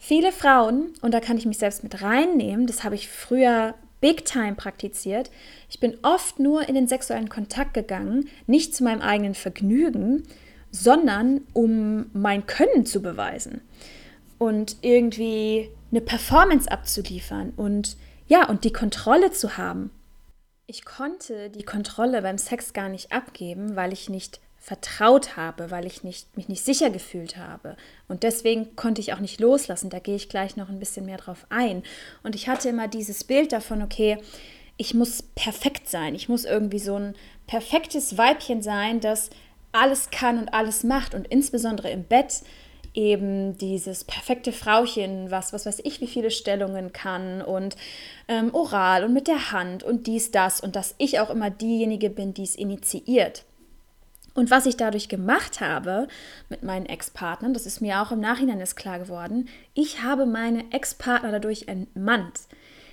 Viele 0.02 0.32
Frauen, 0.32 0.94
und 1.02 1.12
da 1.12 1.20
kann 1.20 1.36
ich 1.36 1.44
mich 1.44 1.58
selbst 1.58 1.82
mit 1.82 2.00
reinnehmen, 2.00 2.66
das 2.66 2.84
habe 2.84 2.94
ich 2.94 3.10
früher 3.10 3.74
Big 4.00 4.24
Time 4.24 4.54
praktiziert. 4.54 5.30
Ich 5.68 5.78
bin 5.78 5.98
oft 6.02 6.40
nur 6.40 6.66
in 6.66 6.74
den 6.74 6.88
sexuellen 6.88 7.28
Kontakt 7.28 7.74
gegangen, 7.74 8.30
nicht 8.46 8.74
zu 8.74 8.82
meinem 8.82 9.02
eigenen 9.02 9.34
Vergnügen, 9.34 10.22
sondern 10.70 11.42
um 11.52 12.06
mein 12.14 12.46
Können 12.46 12.86
zu 12.86 13.02
beweisen 13.02 13.60
und 14.38 14.78
irgendwie 14.80 15.70
eine 15.90 16.00
Performance 16.00 16.72
abzuliefern 16.72 17.52
und 17.56 17.98
ja, 18.26 18.48
und 18.48 18.64
die 18.64 18.72
Kontrolle 18.72 19.32
zu 19.32 19.58
haben. 19.58 19.90
Ich 20.66 20.86
konnte 20.86 21.50
die 21.50 21.64
Kontrolle 21.64 22.22
beim 22.22 22.38
Sex 22.38 22.72
gar 22.72 22.88
nicht 22.88 23.12
abgeben, 23.12 23.76
weil 23.76 23.92
ich 23.92 24.08
nicht 24.08 24.40
vertraut 24.60 25.38
habe, 25.38 25.70
weil 25.70 25.86
ich 25.86 26.04
nicht, 26.04 26.36
mich 26.36 26.48
nicht 26.48 26.62
sicher 26.62 26.90
gefühlt 26.90 27.38
habe. 27.38 27.76
Und 28.08 28.22
deswegen 28.22 28.76
konnte 28.76 29.00
ich 29.00 29.14
auch 29.14 29.18
nicht 29.18 29.40
loslassen. 29.40 29.88
Da 29.88 29.98
gehe 29.98 30.16
ich 30.16 30.28
gleich 30.28 30.56
noch 30.56 30.68
ein 30.68 30.78
bisschen 30.78 31.06
mehr 31.06 31.16
drauf 31.16 31.46
ein. 31.48 31.82
Und 32.22 32.34
ich 32.34 32.46
hatte 32.46 32.68
immer 32.68 32.86
dieses 32.86 33.24
Bild 33.24 33.52
davon, 33.52 33.82
okay, 33.82 34.18
ich 34.76 34.92
muss 34.92 35.22
perfekt 35.22 35.88
sein. 35.88 36.14
Ich 36.14 36.28
muss 36.28 36.44
irgendwie 36.44 36.78
so 36.78 36.94
ein 36.94 37.14
perfektes 37.46 38.18
Weibchen 38.18 38.60
sein, 38.62 39.00
das 39.00 39.30
alles 39.72 40.10
kann 40.10 40.38
und 40.38 40.52
alles 40.52 40.84
macht. 40.84 41.14
Und 41.14 41.26
insbesondere 41.28 41.90
im 41.90 42.04
Bett 42.04 42.42
eben 42.92 43.56
dieses 43.56 44.04
perfekte 44.04 44.52
Frauchen, 44.52 45.30
was, 45.30 45.54
was 45.54 45.64
weiß 45.64 45.80
ich, 45.84 46.02
wie 46.02 46.06
viele 46.06 46.30
Stellungen 46.30 46.92
kann 46.92 47.40
und 47.40 47.76
ähm, 48.28 48.54
oral 48.54 49.04
und 49.04 49.14
mit 49.14 49.26
der 49.26 49.52
Hand 49.52 49.84
und 49.84 50.06
dies, 50.06 50.32
das 50.32 50.60
und 50.60 50.76
dass 50.76 50.94
ich 50.98 51.20
auch 51.20 51.30
immer 51.30 51.50
diejenige 51.50 52.10
bin, 52.10 52.34
die 52.34 52.42
es 52.42 52.56
initiiert. 52.56 53.44
Und 54.34 54.50
was 54.50 54.66
ich 54.66 54.76
dadurch 54.76 55.08
gemacht 55.08 55.60
habe 55.60 56.08
mit 56.48 56.62
meinen 56.62 56.86
Ex-Partnern, 56.86 57.52
das 57.52 57.66
ist 57.66 57.80
mir 57.80 58.00
auch 58.00 58.12
im 58.12 58.20
Nachhinein 58.20 58.60
ist 58.60 58.76
klar 58.76 58.98
geworden, 58.98 59.48
ich 59.74 60.02
habe 60.02 60.26
meine 60.26 60.70
Ex-Partner 60.72 61.32
dadurch 61.32 61.68
entmannt. 61.68 62.40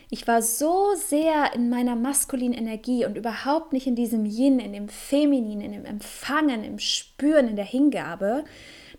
Ich 0.10 0.26
war 0.26 0.42
so 0.42 0.94
sehr 0.96 1.54
in 1.54 1.70
meiner 1.70 1.96
maskulinen 1.96 2.58
Energie 2.58 3.06
und 3.06 3.18
überhaupt 3.18 3.74
nicht 3.74 3.88
in 3.88 3.96
diesem 3.96 4.26
Yin, 4.26 4.60
in 4.60 4.72
dem 4.72 4.88
Femininen, 4.88 5.62
in 5.62 5.74
dem 5.74 5.86
Empfangen, 5.86 6.64
im 6.64 6.80
Spüren, 6.80 7.50
in 7.50 7.58
der 7.58 7.66
Hingabe, 7.66 8.46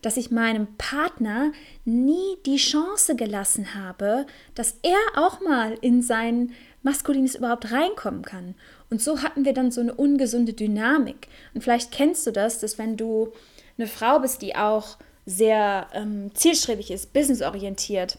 dass 0.03 0.19
ich 0.19 0.31
meinem 0.31 0.77
Partner 0.77 1.53
nie 1.85 2.37
die 2.45 2.59
Chance 2.59 3.17
gelassen 3.17 3.75
habe, 3.75 4.27
dass 4.55 4.79
er 4.83 4.99
auch 5.17 5.41
mal 5.41 5.79
in 5.81 6.03
sein 6.03 6.53
Maskulines 6.83 7.35
überhaupt 7.35 7.73
reinkommen 7.73 8.23
kann. 8.23 8.55
Und 8.91 9.03
so 9.03 9.23
hatten 9.23 9.45
wir 9.45 9.53
dann 9.53 9.71
so 9.71 9.81
eine 9.81 9.95
ungesunde 9.95 10.53
Dynamik. 10.53 11.29
Und 11.55 11.63
vielleicht 11.63 11.93
kennst 11.93 12.27
du 12.27 12.33
das, 12.33 12.59
dass 12.61 12.79
wenn 12.79 12.97
du 12.97 13.33
eine 13.77 13.87
Frau 13.87 14.19
bist, 14.19 14.43
die 14.43 14.57
auch 14.57 14.97
sehr 15.27 15.89
ähm, 15.93 16.31
zielstrebig 16.35 16.91
ist, 16.91 17.13
businessorientiert, 17.13 18.19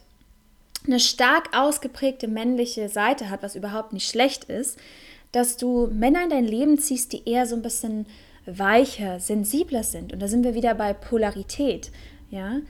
eine 0.85 0.99
stark 0.99 1.49
ausgeprägte 1.57 2.27
männliche 2.27 2.87
Seite 2.87 3.29
hat, 3.29 3.43
was 3.43 3.55
überhaupt 3.55 3.93
nicht 3.93 4.09
schlecht 4.09 4.45
ist, 4.45 4.77
dass 5.31 5.57
du 5.57 5.87
Männer 5.87 6.23
in 6.23 6.29
dein 6.29 6.45
Leben 6.45 6.77
ziehst, 6.79 7.13
die 7.13 7.27
eher 7.27 7.45
so 7.45 7.55
ein 7.55 7.61
bisschen 7.61 8.05
weicher, 8.45 9.19
sensibler 9.19 9.83
sind. 9.83 10.13
Und 10.13 10.19
da 10.19 10.27
sind 10.27 10.43
wir 10.43 10.55
wieder 10.55 10.73
bei 10.75 10.93
Polarität, 10.93 11.91
ja. 12.29 12.61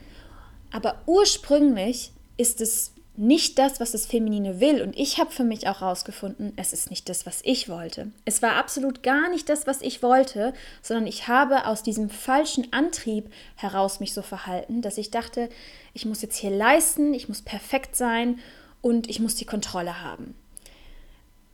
Aber 0.72 1.02
ursprünglich 1.06 2.12
ist 2.36 2.60
es 2.60 2.92
nicht 3.16 3.58
das, 3.58 3.80
was 3.80 3.92
das 3.92 4.06
Feminine 4.06 4.60
will. 4.60 4.82
Und 4.82 4.96
ich 4.96 5.18
habe 5.18 5.30
für 5.30 5.44
mich 5.44 5.68
auch 5.68 5.80
herausgefunden, 5.80 6.52
es 6.56 6.72
ist 6.72 6.90
nicht 6.90 7.08
das, 7.08 7.26
was 7.26 7.40
ich 7.44 7.68
wollte. 7.68 8.12
Es 8.24 8.40
war 8.40 8.56
absolut 8.56 9.02
gar 9.02 9.28
nicht 9.30 9.48
das, 9.48 9.66
was 9.66 9.82
ich 9.82 10.02
wollte, 10.02 10.54
sondern 10.82 11.06
ich 11.06 11.28
habe 11.28 11.66
aus 11.66 11.82
diesem 11.82 12.08
falschen 12.08 12.72
Antrieb 12.72 13.30
heraus 13.56 14.00
mich 14.00 14.14
so 14.14 14.22
verhalten, 14.22 14.80
dass 14.80 14.96
ich 14.96 15.10
dachte, 15.10 15.48
ich 15.92 16.06
muss 16.06 16.22
jetzt 16.22 16.36
hier 16.36 16.50
leisten, 16.50 17.12
ich 17.12 17.28
muss 17.28 17.42
perfekt 17.42 17.96
sein 17.96 18.38
und 18.80 19.10
ich 19.10 19.20
muss 19.20 19.34
die 19.34 19.44
Kontrolle 19.44 20.02
haben. 20.02 20.34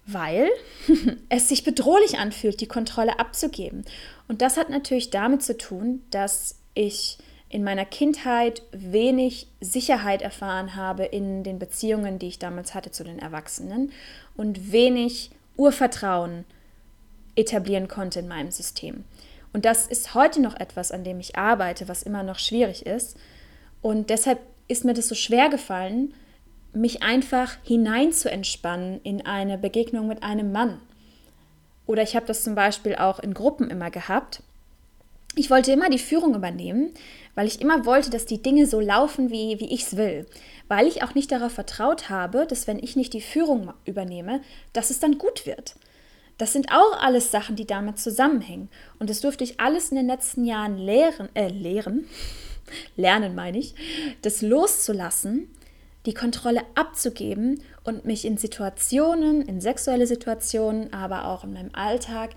Weil 0.07 0.49
es 1.31 1.49
sich 1.49 1.65
bedrohlich 1.65 2.19
anfühlt, 2.19 2.61
die 2.61 2.69
Kontrolle 2.69 3.19
abzugeben. 3.19 3.85
Und 4.29 4.43
das 4.43 4.57
hat 4.57 4.71
natürlich 4.71 5.11
damit 5.11 5.43
zu 5.43 5.57
tun, 5.57 6.05
dass 6.11 6.61
ich 6.75 7.19
in 7.49 7.63
meiner 7.63 7.85
Kindheit 7.85 8.63
wenig 8.73 9.49
Sicherheit 9.61 10.23
erfahren 10.23 10.75
habe 10.75 11.05
in 11.05 11.45
den 11.45 11.59
Beziehungen, 11.59 12.19
die 12.19 12.29
ich 12.29 12.39
damals 12.39 12.75
hatte 12.75 12.91
zu 12.91 13.05
den 13.05 13.19
Erwachsenen 13.19 13.93
und 14.37 14.73
wenig 14.73 15.31
Urvertrauen 15.57 16.45
etablieren 17.37 17.89
konnte 17.89 18.21
in 18.21 18.29
meinem 18.29 18.51
System. 18.51 19.05
Und 19.53 19.65
das 19.65 19.87
ist 19.87 20.15
heute 20.15 20.43
noch 20.43 20.59
etwas, 20.59 20.91
an 20.91 21.05
dem 21.05 21.21
ich 21.21 21.39
arbeite, 21.39 21.89
was 21.89 22.03
immer 22.03 22.23
noch 22.23 22.39
schwierig 22.39 22.85
ist. 22.85 23.17
Und 23.81 24.11
deshalb 24.11 24.41
ist 24.69 24.85
mir 24.85 24.95
das 24.95 25.09
so 25.09 25.15
schwer 25.15 25.49
gefallen, 25.49 26.13
mich 26.73 27.03
einfach 27.03 27.57
hinein 27.63 28.13
zu 28.13 28.31
entspannen 28.31 29.01
in 29.03 29.25
eine 29.25 29.57
Begegnung 29.57 30.09
mit 30.09 30.23
einem 30.23 30.53
Mann. 30.53 30.81
Oder 31.87 32.03
ich 32.03 32.17
habe 32.17 32.27
das 32.27 32.43
zum 32.43 32.55
Beispiel 32.55 32.97
auch 32.97 33.21
in 33.21 33.33
Gruppen 33.33 33.71
immer 33.71 33.91
gehabt. 33.91 34.43
Ich 35.37 35.51
wollte 35.51 35.73
immer 35.73 35.89
die 35.89 35.99
Führung 35.99 36.35
übernehmen, 36.35 36.93
weil 37.37 37.47
ich 37.47 37.61
immer 37.61 37.87
wollte, 37.87 38.11
dass 38.11 38.27
die 38.27 38.43
Dinge 38.43 38.67
so 38.67 38.81
laufen, 38.81 39.31
wie, 39.31 39.61
wie 39.61 39.73
ich 39.73 39.83
es 39.83 39.97
will. 39.97 40.27
Weil 40.67 40.89
ich 40.89 41.05
auch 41.05 41.15
nicht 41.15 41.31
darauf 41.31 41.53
vertraut 41.53 42.11
habe, 42.11 42.47
dass 42.47 42.67
wenn 42.67 42.81
ich 42.81 42.97
nicht 42.97 43.13
die 43.13 43.21
Führung 43.21 43.73
übernehme, 43.85 44.41
dass 44.73 44.91
es 44.91 44.99
dann 44.99 45.19
gut 45.19 45.47
wird. 45.47 45.77
Das 46.39 46.53
sind 46.53 46.73
auch 46.73 47.01
alles 47.01 47.31
Sachen, 47.31 47.55
die 47.55 47.67
damit 47.67 47.99
zusammenhängen. 47.99 48.69
Und 48.99 49.11
das 49.11 49.21
durfte 49.21 49.45
ich 49.45 49.61
alles 49.61 49.91
in 49.91 49.97
den 49.97 50.07
letzten 50.07 50.45
Jahren 50.45 50.79
lehren, 50.79 51.29
äh, 51.35 51.49
lehren, 51.49 52.09
lernen 52.97 53.35
meine 53.35 53.59
ich, 53.59 53.75
das 54.23 54.43
loszulassen, 54.43 55.49
die 56.07 56.15
Kontrolle 56.15 56.63
abzugeben 56.75 57.63
und 57.85 58.07
mich 58.07 58.25
in 58.25 58.39
Situationen, 58.39 59.43
in 59.43 59.61
sexuelle 59.61 60.07
Situationen, 60.07 60.93
aber 60.93 61.27
auch 61.27 61.45
in 61.45 61.53
meinem 61.53 61.75
Alltag, 61.75 62.31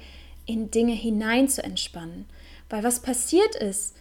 in 0.45 0.71
Dinge 0.71 0.93
hinein 0.93 1.47
zu 1.47 1.63
entspannen. 1.63 2.25
Weil 2.69 2.83
was 2.83 3.01
passiert 3.01 3.55
ist, 3.55 3.95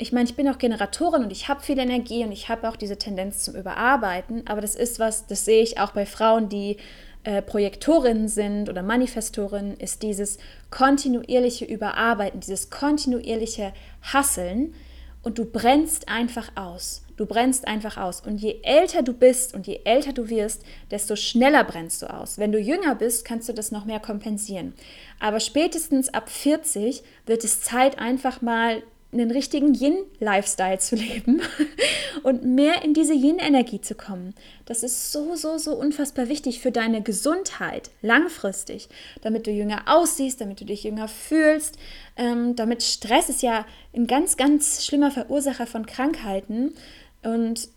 ich 0.00 0.12
meine, 0.12 0.28
ich 0.28 0.34
bin 0.34 0.48
auch 0.48 0.56
Generatorin 0.56 1.24
und 1.24 1.30
ich 1.30 1.48
habe 1.48 1.60
viel 1.60 1.78
Energie 1.78 2.24
und 2.24 2.32
ich 2.32 2.48
habe 2.48 2.68
auch 2.68 2.76
diese 2.76 2.96
Tendenz 2.96 3.44
zum 3.44 3.54
Überarbeiten, 3.54 4.46
aber 4.46 4.62
das 4.62 4.74
ist 4.74 4.98
was, 4.98 5.26
das 5.26 5.44
sehe 5.44 5.62
ich 5.62 5.78
auch 5.78 5.92
bei 5.92 6.06
Frauen, 6.06 6.48
die 6.48 6.78
äh, 7.22 7.42
Projektorinnen 7.42 8.28
sind 8.28 8.70
oder 8.70 8.82
Manifestorinnen, 8.82 9.76
ist 9.76 10.02
dieses 10.02 10.38
kontinuierliche 10.70 11.66
Überarbeiten, 11.66 12.40
dieses 12.40 12.70
kontinuierliche 12.70 13.74
Hasseln 14.00 14.74
und 15.22 15.38
du 15.38 15.44
brennst 15.44 16.08
einfach 16.08 16.50
aus. 16.54 17.04
Du 17.18 17.26
brennst 17.26 17.68
einfach 17.68 17.98
aus. 17.98 18.22
Und 18.22 18.38
je 18.38 18.60
älter 18.62 19.02
du 19.02 19.12
bist 19.12 19.52
und 19.52 19.66
je 19.66 19.80
älter 19.84 20.14
du 20.14 20.30
wirst, 20.30 20.62
desto 20.90 21.14
schneller 21.14 21.64
brennst 21.64 22.00
du 22.00 22.06
aus. 22.08 22.38
Wenn 22.38 22.52
du 22.52 22.58
jünger 22.58 22.94
bist, 22.94 23.26
kannst 23.26 23.50
du 23.50 23.52
das 23.52 23.70
noch 23.70 23.84
mehr 23.84 24.00
kompensieren. 24.00 24.72
Aber 25.18 25.40
spätestens 25.40 26.08
ab 26.14 26.30
40 26.30 27.02
wird 27.26 27.44
es 27.44 27.60
Zeit, 27.60 27.98
einfach 27.98 28.40
mal 28.40 28.82
einen 29.12 29.30
richtigen 29.30 29.74
Yin-Lifestyle 29.74 30.78
zu 30.78 30.94
leben 30.94 31.42
und 32.22 32.44
mehr 32.44 32.84
in 32.84 32.94
diese 32.94 33.14
Yin-Energie 33.14 33.80
zu 33.80 33.96
kommen. 33.96 34.34
Das 34.66 34.84
ist 34.84 35.10
so, 35.10 35.34
so, 35.34 35.58
so 35.58 35.74
unfassbar 35.74 36.28
wichtig 36.28 36.60
für 36.60 36.70
deine 36.70 37.02
Gesundheit 37.02 37.90
langfristig, 38.02 38.88
damit 39.22 39.46
du 39.46 39.50
jünger 39.50 39.82
aussiehst, 39.86 40.40
damit 40.40 40.60
du 40.60 40.64
dich 40.64 40.84
jünger 40.84 41.08
fühlst, 41.08 41.76
ähm, 42.16 42.54
damit 42.54 42.82
Stress 42.84 43.28
ist 43.28 43.42
ja 43.42 43.66
ein 43.94 44.06
ganz, 44.06 44.36
ganz 44.36 44.84
schlimmer 44.84 45.10
Verursacher 45.10 45.66
von 45.66 45.86
Krankheiten 45.86 46.74
und 47.22 47.68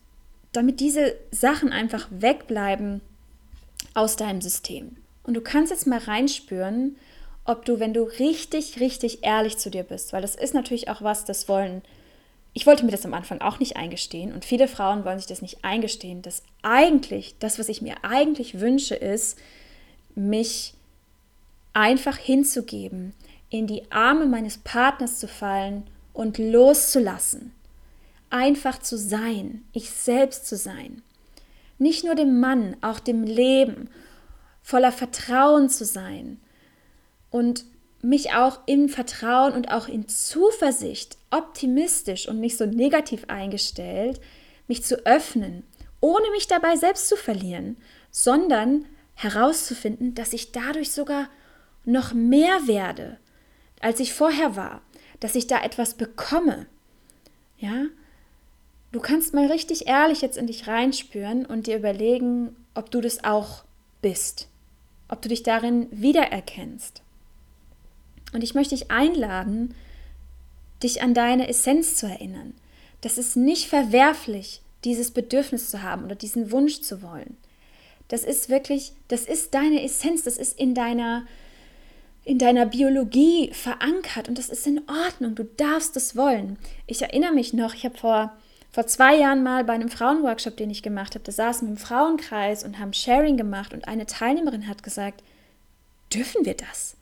damit 0.52 0.80
diese 0.80 1.16
Sachen 1.32 1.72
einfach 1.72 2.08
wegbleiben 2.12 3.02
aus 3.96 4.16
deinem 4.16 4.42
System. 4.42 4.98
Und 5.24 5.34
du 5.34 5.42
kannst 5.42 5.72
jetzt 5.72 5.88
mal 5.88 6.00
reinspüren, 6.00 6.96
ob 7.46 7.66
du, 7.66 7.80
wenn 7.80 7.94
du 7.94 8.04
richtig, 8.04 8.80
richtig 8.80 9.24
ehrlich 9.24 9.58
zu 9.58 9.70
dir 9.70 9.84
bist, 9.84 10.14
weil 10.14 10.22
das 10.22 10.36
ist 10.36 10.54
natürlich 10.54 10.90
auch 10.90 11.02
was, 11.02 11.26
das 11.26 11.50
wollen, 11.50 11.82
ich 12.54 12.66
wollte 12.66 12.86
mir 12.86 12.92
das 12.92 13.06
am 13.06 13.14
Anfang 13.14 13.42
auch 13.42 13.60
nicht 13.60 13.76
eingestehen 13.76 14.34
und 14.34 14.46
viele 14.46 14.68
Frauen 14.68 15.04
wollen 15.04 15.20
sich 15.20 15.28
das 15.28 15.42
nicht 15.42 15.64
eingestehen, 15.66 16.22
dass 16.22 16.44
eigentlich, 16.62 17.36
das, 17.40 17.60
was 17.60 17.70
ich 17.70 17.82
mir 17.82 17.96
eigentlich 18.04 18.60
wünsche, 18.60 18.96
ist, 18.96 19.38
mich 20.16 20.74
einfach 21.74 22.18
hinzugeben, 22.18 23.14
in 23.50 23.68
die 23.68 23.92
Arme 23.92 24.26
meines 24.26 24.58
Partners 24.58 25.20
zu 25.20 25.28
fallen 25.28 25.84
und 26.14 26.38
loszulassen. 26.38 27.54
Einfach 28.30 28.80
zu 28.80 28.98
sein, 28.98 29.64
ich 29.74 29.90
selbst 29.92 30.48
zu 30.48 30.56
sein. 30.56 31.04
Nicht 31.78 32.04
nur 32.04 32.16
dem 32.16 32.40
Mann, 32.40 32.78
auch 32.82 33.00
dem 33.00 33.24
Leben, 33.24 33.90
voller 34.62 34.92
Vertrauen 34.92 35.70
zu 35.70 35.86
sein 35.86 36.40
und 37.34 37.66
mich 38.04 38.34
auch 38.34 38.60
im 38.68 38.90
Vertrauen 38.90 39.54
und 39.54 39.72
auch 39.72 39.88
in 39.88 40.08
Zuversicht, 40.08 41.18
optimistisch 41.32 42.28
und 42.28 42.40
nicht 42.40 42.58
so 42.58 42.68
negativ 42.68 43.26
eingestellt, 43.28 44.22
mich 44.68 44.84
zu 44.84 45.04
öffnen, 45.08 45.64
ohne 46.00 46.30
mich 46.32 46.48
dabei 46.48 46.76
selbst 46.76 47.10
zu 47.10 47.16
verlieren, 47.16 47.78
sondern 48.12 48.86
herauszufinden, 49.16 50.14
dass 50.14 50.32
ich 50.34 50.52
dadurch 50.52 50.92
sogar 50.92 51.28
noch 51.86 52.14
mehr 52.14 52.68
werde, 52.68 53.18
als 53.82 54.00
ich 54.00 54.14
vorher 54.14 54.56
war, 54.56 54.84
dass 55.20 55.34
ich 55.34 55.48
da 55.48 55.64
etwas 55.64 55.96
bekomme. 55.96 56.68
Ja? 57.58 57.86
Du 58.92 59.00
kannst 59.00 59.34
mal 59.34 59.48
richtig 59.48 59.88
ehrlich 59.88 60.22
jetzt 60.22 60.38
in 60.38 60.46
dich 60.46 60.68
reinspüren 60.68 61.48
und 61.48 61.66
dir 61.66 61.78
überlegen, 61.78 62.56
ob 62.76 62.92
du 62.92 63.02
das 63.02 63.24
auch 63.24 63.64
bist, 64.04 64.50
ob 65.08 65.24
du 65.24 65.30
dich 65.30 65.42
darin 65.42 65.88
wiedererkennst. 65.90 67.03
Und 68.34 68.44
ich 68.44 68.56
möchte 68.56 68.76
dich 68.76 68.92
einladen, 68.92 69.74
dich 70.82 71.02
an 71.02 71.14
deine 71.14 71.48
Essenz 71.48 71.96
zu 71.96 72.08
erinnern. 72.08 72.54
Das 73.02 73.18
ist 73.18 73.36
nicht 73.36 73.68
verwerflich, 73.68 74.62
dieses 74.84 75.12
Bedürfnis 75.12 75.70
zu 75.70 75.82
haben 75.82 76.04
oder 76.06 76.16
diesen 76.16 76.52
Wunsch 76.52 76.82
zu 76.82 77.02
wollen. 77.02 77.38
Das 78.08 78.24
ist 78.24 78.50
wirklich, 78.50 78.94
das 79.08 79.26
ist 79.26 79.54
deine 79.54 79.84
Essenz, 79.84 80.24
das 80.24 80.38
ist 80.38 80.60
in 80.60 80.76
deiner, 80.76 81.26
in 82.26 82.38
deiner 82.38 82.66
Biologie 82.66 83.52
verankert 83.54 84.28
und 84.28 84.38
das 84.38 84.50
ist 84.50 84.68
in 84.68 84.82
Ordnung. 84.88 85.36
Du 85.36 85.44
darfst 85.44 85.96
es 85.96 86.16
wollen. 86.16 86.58
Ich 86.86 87.02
erinnere 87.02 87.34
mich 87.34 87.54
noch, 87.54 87.74
ich 87.74 87.86
habe 87.86 87.98
vor, 87.98 88.34
vor 88.72 88.88
zwei 88.88 89.16
Jahren 89.16 89.44
mal 89.44 89.64
bei 89.64 89.74
einem 89.74 89.90
Frauenworkshop, 89.90 90.58
den 90.58 90.70
ich 90.70 90.84
gemacht 90.84 91.16
habe, 91.16 91.24
da 91.24 91.32
saßen 91.32 91.68
wir 91.68 91.74
im 91.74 91.78
Frauenkreis 91.78 92.64
und 92.64 92.80
haben 92.80 92.94
Sharing 92.94 93.38
gemacht 93.38 93.74
und 93.74 93.88
eine 93.88 94.06
Teilnehmerin 94.06 94.68
hat 94.68 94.84
gesagt, 94.84 95.24
dürfen 96.14 96.46
wir 96.46 96.56
das? 96.56 96.96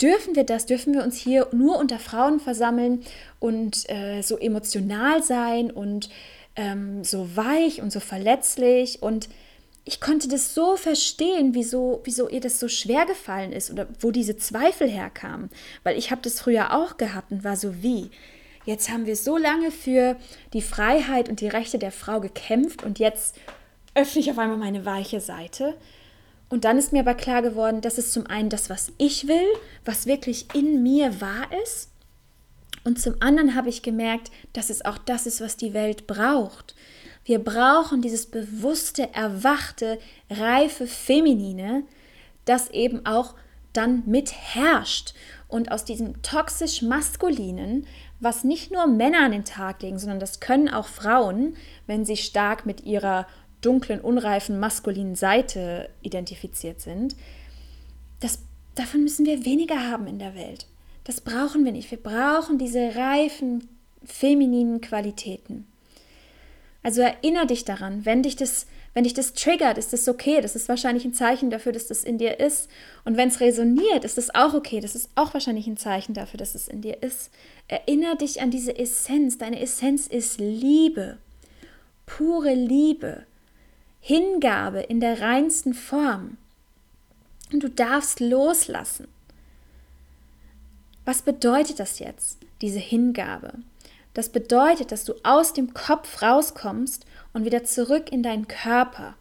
Dürfen 0.00 0.36
wir 0.36 0.44
das? 0.44 0.66
Dürfen 0.66 0.94
wir 0.94 1.02
uns 1.02 1.16
hier 1.16 1.48
nur 1.52 1.78
unter 1.78 1.98
Frauen 1.98 2.38
versammeln 2.40 3.02
und 3.40 3.88
äh, 3.88 4.22
so 4.22 4.36
emotional 4.38 5.22
sein 5.22 5.70
und 5.70 6.10
ähm, 6.54 7.02
so 7.02 7.34
weich 7.36 7.80
und 7.80 7.92
so 7.92 8.00
verletzlich? 8.00 9.02
Und 9.02 9.28
ich 9.84 10.00
konnte 10.00 10.28
das 10.28 10.52
so 10.52 10.76
verstehen, 10.76 11.54
wieso, 11.54 12.00
wieso 12.04 12.28
ihr 12.28 12.40
das 12.40 12.60
so 12.60 12.68
schwer 12.68 13.06
gefallen 13.06 13.52
ist 13.52 13.70
oder 13.70 13.86
wo 14.00 14.10
diese 14.10 14.36
Zweifel 14.36 14.88
herkamen. 14.88 15.48
Weil 15.84 15.96
ich 15.96 16.10
habe 16.10 16.22
das 16.22 16.40
früher 16.40 16.74
auch 16.74 16.96
gehabt 16.96 17.30
und 17.30 17.44
war 17.44 17.56
so 17.56 17.82
wie. 17.82 18.10
Jetzt 18.66 18.90
haben 18.90 19.06
wir 19.06 19.14
so 19.14 19.36
lange 19.36 19.70
für 19.70 20.16
die 20.52 20.60
Freiheit 20.60 21.28
und 21.28 21.40
die 21.40 21.48
Rechte 21.48 21.78
der 21.78 21.92
Frau 21.92 22.20
gekämpft 22.20 22.82
und 22.82 22.98
jetzt 22.98 23.36
öffne 23.94 24.20
ich 24.20 24.30
auf 24.30 24.38
einmal 24.38 24.58
meine 24.58 24.84
weiche 24.84 25.20
Seite 25.20 25.74
und 26.48 26.64
dann 26.64 26.78
ist 26.78 26.92
mir 26.92 27.00
aber 27.00 27.14
klar 27.14 27.42
geworden, 27.42 27.80
dass 27.80 27.98
es 27.98 28.12
zum 28.12 28.26
einen 28.26 28.50
das, 28.50 28.70
was 28.70 28.92
ich 28.98 29.26
will, 29.26 29.48
was 29.84 30.06
wirklich 30.06 30.54
in 30.54 30.82
mir 30.82 31.20
wahr 31.20 31.46
ist. 31.64 31.90
Und 32.84 33.00
zum 33.00 33.16
anderen 33.20 33.56
habe 33.56 33.68
ich 33.68 33.82
gemerkt, 33.82 34.30
dass 34.52 34.70
es 34.70 34.84
auch 34.84 34.98
das 34.98 35.26
ist, 35.26 35.40
was 35.40 35.56
die 35.56 35.74
Welt 35.74 36.06
braucht. 36.06 36.76
Wir 37.24 37.40
brauchen 37.40 38.00
dieses 38.00 38.26
bewusste, 38.26 39.12
erwachte, 39.12 39.98
reife 40.30 40.86
Feminine, 40.86 41.82
das 42.44 42.70
eben 42.70 43.04
auch 43.04 43.34
dann 43.72 44.04
mitherrscht 44.06 45.14
und 45.48 45.72
aus 45.72 45.84
diesem 45.84 46.22
toxisch 46.22 46.82
maskulinen, 46.82 47.86
was 48.20 48.44
nicht 48.44 48.70
nur 48.70 48.86
Männer 48.86 49.24
an 49.24 49.32
den 49.32 49.44
Tag 49.44 49.82
legen, 49.82 49.98
sondern 49.98 50.20
das 50.20 50.38
können 50.38 50.68
auch 50.68 50.86
Frauen, 50.86 51.56
wenn 51.88 52.04
sie 52.04 52.16
stark 52.16 52.64
mit 52.64 52.82
ihrer 52.84 53.26
dunklen, 53.66 54.00
unreifen, 54.00 54.60
maskulinen 54.60 55.16
Seite 55.16 55.90
identifiziert 56.02 56.80
sind, 56.80 57.16
das, 58.20 58.38
davon 58.76 59.02
müssen 59.02 59.26
wir 59.26 59.44
weniger 59.44 59.90
haben 59.90 60.06
in 60.06 60.18
der 60.18 60.34
Welt. 60.34 60.66
Das 61.04 61.20
brauchen 61.20 61.64
wir 61.64 61.72
nicht. 61.72 61.90
Wir 61.90 62.02
brauchen 62.02 62.58
diese 62.58 62.94
reifen, 62.96 63.68
femininen 64.04 64.80
Qualitäten. 64.80 65.66
Also 66.82 67.00
erinnere 67.00 67.46
dich 67.46 67.64
daran, 67.64 68.04
wenn 68.04 68.22
dich 68.22 68.36
das, 68.36 68.66
wenn 68.94 69.04
dich 69.04 69.14
das 69.14 69.34
triggert, 69.34 69.76
ist 69.76 69.92
das 69.92 70.08
okay. 70.08 70.40
Das 70.40 70.54
ist 70.54 70.68
wahrscheinlich 70.68 71.04
ein 71.04 71.14
Zeichen 71.14 71.50
dafür, 71.50 71.72
dass 71.72 71.88
das 71.88 72.04
in 72.04 72.18
dir 72.18 72.38
ist. 72.38 72.68
Und 73.04 73.16
wenn 73.16 73.28
es 73.28 73.40
resoniert, 73.40 74.04
ist 74.04 74.18
das 74.18 74.34
auch 74.34 74.54
okay. 74.54 74.80
Das 74.80 74.94
ist 74.94 75.10
auch 75.16 75.34
wahrscheinlich 75.34 75.66
ein 75.66 75.76
Zeichen 75.76 76.14
dafür, 76.14 76.38
dass 76.38 76.54
es 76.54 76.68
in 76.68 76.82
dir 76.82 77.02
ist. 77.02 77.30
Erinnere 77.66 78.16
dich 78.16 78.40
an 78.40 78.50
diese 78.50 78.78
Essenz. 78.78 79.38
Deine 79.38 79.60
Essenz 79.60 80.06
ist 80.06 80.38
Liebe. 80.38 81.18
Pure 82.06 82.54
Liebe. 82.54 83.26
Hingabe 84.08 84.82
in 84.82 85.00
der 85.00 85.20
reinsten 85.20 85.74
Form. 85.74 86.36
Und 87.52 87.60
du 87.60 87.68
darfst 87.68 88.20
loslassen. 88.20 89.08
Was 91.04 91.22
bedeutet 91.22 91.80
das 91.80 91.98
jetzt, 91.98 92.38
diese 92.60 92.78
Hingabe? 92.78 93.54
Das 94.14 94.28
bedeutet, 94.28 94.92
dass 94.92 95.02
du 95.02 95.14
aus 95.24 95.54
dem 95.54 95.74
Kopf 95.74 96.22
rauskommst 96.22 97.04
und 97.32 97.44
wieder 97.44 97.64
zurück 97.64 98.12
in 98.12 98.22
deinen 98.22 98.46
Körper. 98.46 99.16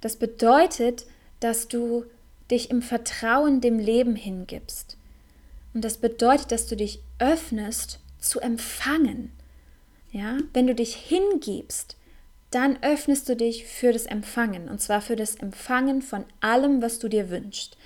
Das 0.00 0.16
bedeutet, 0.16 1.04
dass 1.40 1.68
du 1.68 2.06
dich 2.50 2.70
im 2.70 2.80
Vertrauen 2.80 3.60
dem 3.60 3.78
Leben 3.78 4.16
hingibst. 4.16 4.96
Und 5.74 5.84
das 5.84 5.98
bedeutet, 5.98 6.50
dass 6.50 6.66
du 6.66 6.76
dich 6.76 7.00
öffnest 7.18 8.00
zu 8.18 8.40
empfangen. 8.40 9.32
Ja, 10.12 10.38
wenn 10.54 10.66
du 10.66 10.74
dich 10.74 10.94
hingibst, 10.94 11.98
dann 12.54 12.78
öffnest 12.82 13.28
du 13.28 13.36
dich 13.36 13.66
für 13.66 13.92
das 13.92 14.06
Empfangen 14.06 14.68
und 14.68 14.80
zwar 14.80 15.00
für 15.00 15.16
das 15.16 15.36
Empfangen 15.36 16.02
von 16.02 16.24
allem, 16.40 16.80
was 16.82 16.98
du 16.98 17.08
dir 17.08 17.30
wünschst. 17.30 17.76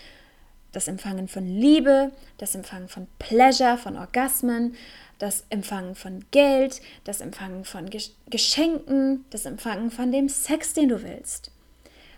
Das 0.72 0.88
Empfangen 0.88 1.28
von 1.28 1.46
Liebe, 1.46 2.12
das 2.36 2.54
Empfangen 2.54 2.88
von 2.88 3.06
Pleasure, 3.18 3.78
von 3.78 3.96
Orgasmen, 3.96 4.76
das 5.18 5.44
Empfangen 5.48 5.94
von 5.94 6.24
Geld, 6.30 6.82
das 7.04 7.20
Empfangen 7.20 7.64
von 7.64 7.90
Geschenken, 8.28 9.24
das 9.30 9.46
Empfangen 9.46 9.90
von 9.90 10.12
dem 10.12 10.28
Sex, 10.28 10.74
den 10.74 10.90
du 10.90 11.02
willst. 11.02 11.50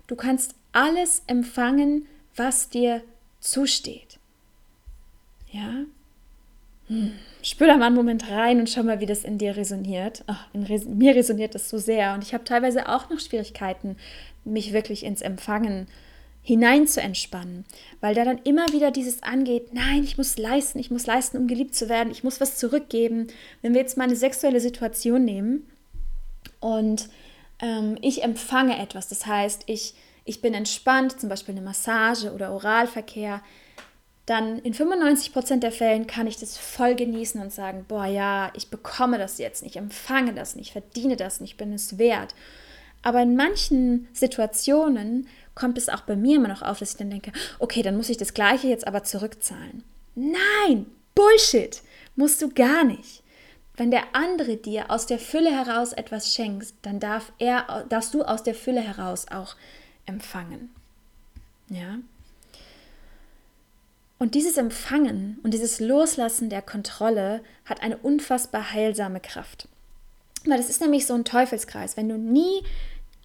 Du 0.07 0.17
kannst 0.17 0.55
alles 0.73 1.23
empfangen, 1.27 2.07
was 2.35 2.69
dir 2.69 3.03
zusteht. 3.39 4.19
Ja? 5.53 5.85
Spür 7.43 7.69
da 7.69 7.77
mal 7.77 7.87
einen 7.87 7.95
Moment 7.95 8.29
rein 8.29 8.59
und 8.59 8.69
schau 8.69 8.83
mal, 8.83 9.01
wie 9.01 9.07
das 9.07 9.25
in 9.25 9.39
dir 9.39 9.57
resoniert. 9.57 10.25
Oh, 10.29 10.35
in 10.53 10.65
res 10.65 10.85
mir 10.85 11.15
resoniert 11.15 11.55
das 11.55 11.71
so 11.71 11.79
sehr 11.79 12.15
und 12.15 12.25
ich 12.25 12.35
habe 12.35 12.45
teilweise 12.45 12.89
auch 12.89 13.09
noch 13.11 13.21
Schwierigkeiten, 13.21 13.97
mich 14.45 14.73
wirklich 14.73 15.05
ins 15.05 15.23
Empfangen 15.23 15.87
hinein 16.43 16.87
zu 16.87 17.01
entspannen, 17.01 17.65
weil 18.01 18.15
da 18.15 18.25
dann 18.25 18.39
immer 18.39 18.67
wieder 18.73 18.91
dieses 18.91 19.23
angeht, 19.23 19.75
nein, 19.75 20.05
ich 20.05 20.17
muss 20.17 20.39
leisten, 20.39 20.79
ich 20.79 20.91
muss 20.91 21.07
leisten, 21.07 21.37
um 21.37 21.47
geliebt 21.47 21.75
zu 21.75 21.89
werden, 21.89 22.11
ich 22.11 22.25
muss 22.25 22.41
was 22.41 22.57
zurückgeben. 22.57 23.29
Wenn 23.63 23.75
wir 23.75 23.81
jetzt 23.81 23.99
mal 23.99 24.05
eine 24.05 24.17
sexuelle 24.17 24.61
Situation 24.61 25.25
nehmen 25.25 25.71
und 26.59 27.09
ähm, 27.61 27.99
ich 28.01 28.23
empfange 28.23 28.79
etwas, 28.79 29.09
das 29.09 29.27
heißt, 29.27 29.65
ich, 29.67 29.95
ich 30.25 30.41
bin 30.41 30.55
entspannt, 30.55 31.21
zum 31.21 31.29
Beispiel 31.29 31.55
eine 31.55 31.65
Massage 31.65 32.33
oder 32.33 32.53
Oralverkehr, 32.53 33.43
dann 34.31 34.61
in 34.61 34.75
95 34.75 35.33
Prozent 35.33 35.65
der 35.65 35.73
Fällen 35.73 36.07
kann 36.07 36.29
ich 36.29 36.37
das 36.37 36.57
voll 36.57 36.95
genießen 36.95 37.41
und 37.41 37.53
sagen, 37.53 37.85
boah 37.89 38.07
ja, 38.07 38.53
ich 38.55 38.69
bekomme 38.69 39.19
das 39.19 39.39
jetzt 39.39 39.65
nicht, 39.65 39.75
empfange 39.75 40.33
das 40.35 40.55
nicht, 40.55 40.71
verdiene 40.71 41.17
das 41.17 41.41
nicht, 41.41 41.57
bin 41.57 41.73
es 41.73 41.99
wert. 41.99 42.37
Aber 43.03 43.23
in 43.23 43.35
manchen 43.35 44.07
Situationen 44.13 45.27
kommt 45.57 45.79
es 45.79 45.89
auch 45.89 46.03
bei 46.03 46.15
mir 46.15 46.37
immer 46.37 46.47
noch 46.47 46.63
auf, 46.63 46.79
dass 46.79 46.93
ich 46.93 46.97
dann 46.97 47.11
denke, 47.11 47.33
okay, 47.59 47.83
dann 47.83 47.97
muss 47.97 48.09
ich 48.09 48.19
das 48.19 48.33
gleiche 48.33 48.69
jetzt 48.69 48.87
aber 48.87 49.03
zurückzahlen. 49.03 49.83
Nein, 50.15 50.87
Bullshit, 51.17 51.83
musst 52.15 52.41
du 52.41 52.51
gar 52.51 52.85
nicht. 52.85 53.25
Wenn 53.77 53.91
der 53.91 54.15
andere 54.15 54.57
dir 54.57 54.93
aus 54.93 55.07
der 55.07 55.19
Fülle 55.19 55.51
heraus 55.51 55.93
etwas 55.93 56.33
schenkt, 56.33 56.73
dann 56.83 57.01
darf 57.01 57.33
er, 57.39 57.85
darfst 57.89 58.15
du 58.15 58.23
aus 58.23 58.45
der 58.45 58.55
Fülle 58.55 58.81
heraus 58.81 59.27
auch 59.29 59.57
empfangen. 60.07 60.71
Ja? 61.69 61.99
Und 64.21 64.35
dieses 64.35 64.59
Empfangen 64.59 65.41
und 65.43 65.55
dieses 65.55 65.81
Loslassen 65.81 66.51
der 66.51 66.61
Kontrolle 66.61 67.41
hat 67.65 67.83
eine 67.83 67.97
unfassbar 67.97 68.71
heilsame 68.71 69.19
Kraft. 69.19 69.67
Weil 70.45 70.59
das 70.59 70.69
ist 70.69 70.83
nämlich 70.83 71.07
so 71.07 71.15
ein 71.15 71.25
Teufelskreis. 71.25 71.97
Wenn 71.97 72.11
du 72.11 72.19
nie 72.19 72.63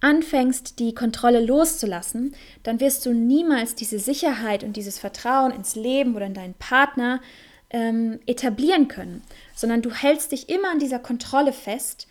anfängst, 0.00 0.78
die 0.78 0.94
Kontrolle 0.94 1.44
loszulassen, 1.44 2.34
dann 2.62 2.80
wirst 2.80 3.04
du 3.04 3.12
niemals 3.12 3.74
diese 3.74 3.98
Sicherheit 3.98 4.64
und 4.64 4.74
dieses 4.74 4.98
Vertrauen 4.98 5.52
ins 5.52 5.76
Leben 5.76 6.16
oder 6.16 6.24
in 6.24 6.32
deinen 6.32 6.54
Partner 6.54 7.20
ähm, 7.68 8.18
etablieren 8.24 8.88
können, 8.88 9.22
sondern 9.54 9.82
du 9.82 9.90
hältst 9.90 10.32
dich 10.32 10.48
immer 10.48 10.70
an 10.70 10.78
dieser 10.78 10.98
Kontrolle 10.98 11.52
fest, 11.52 12.06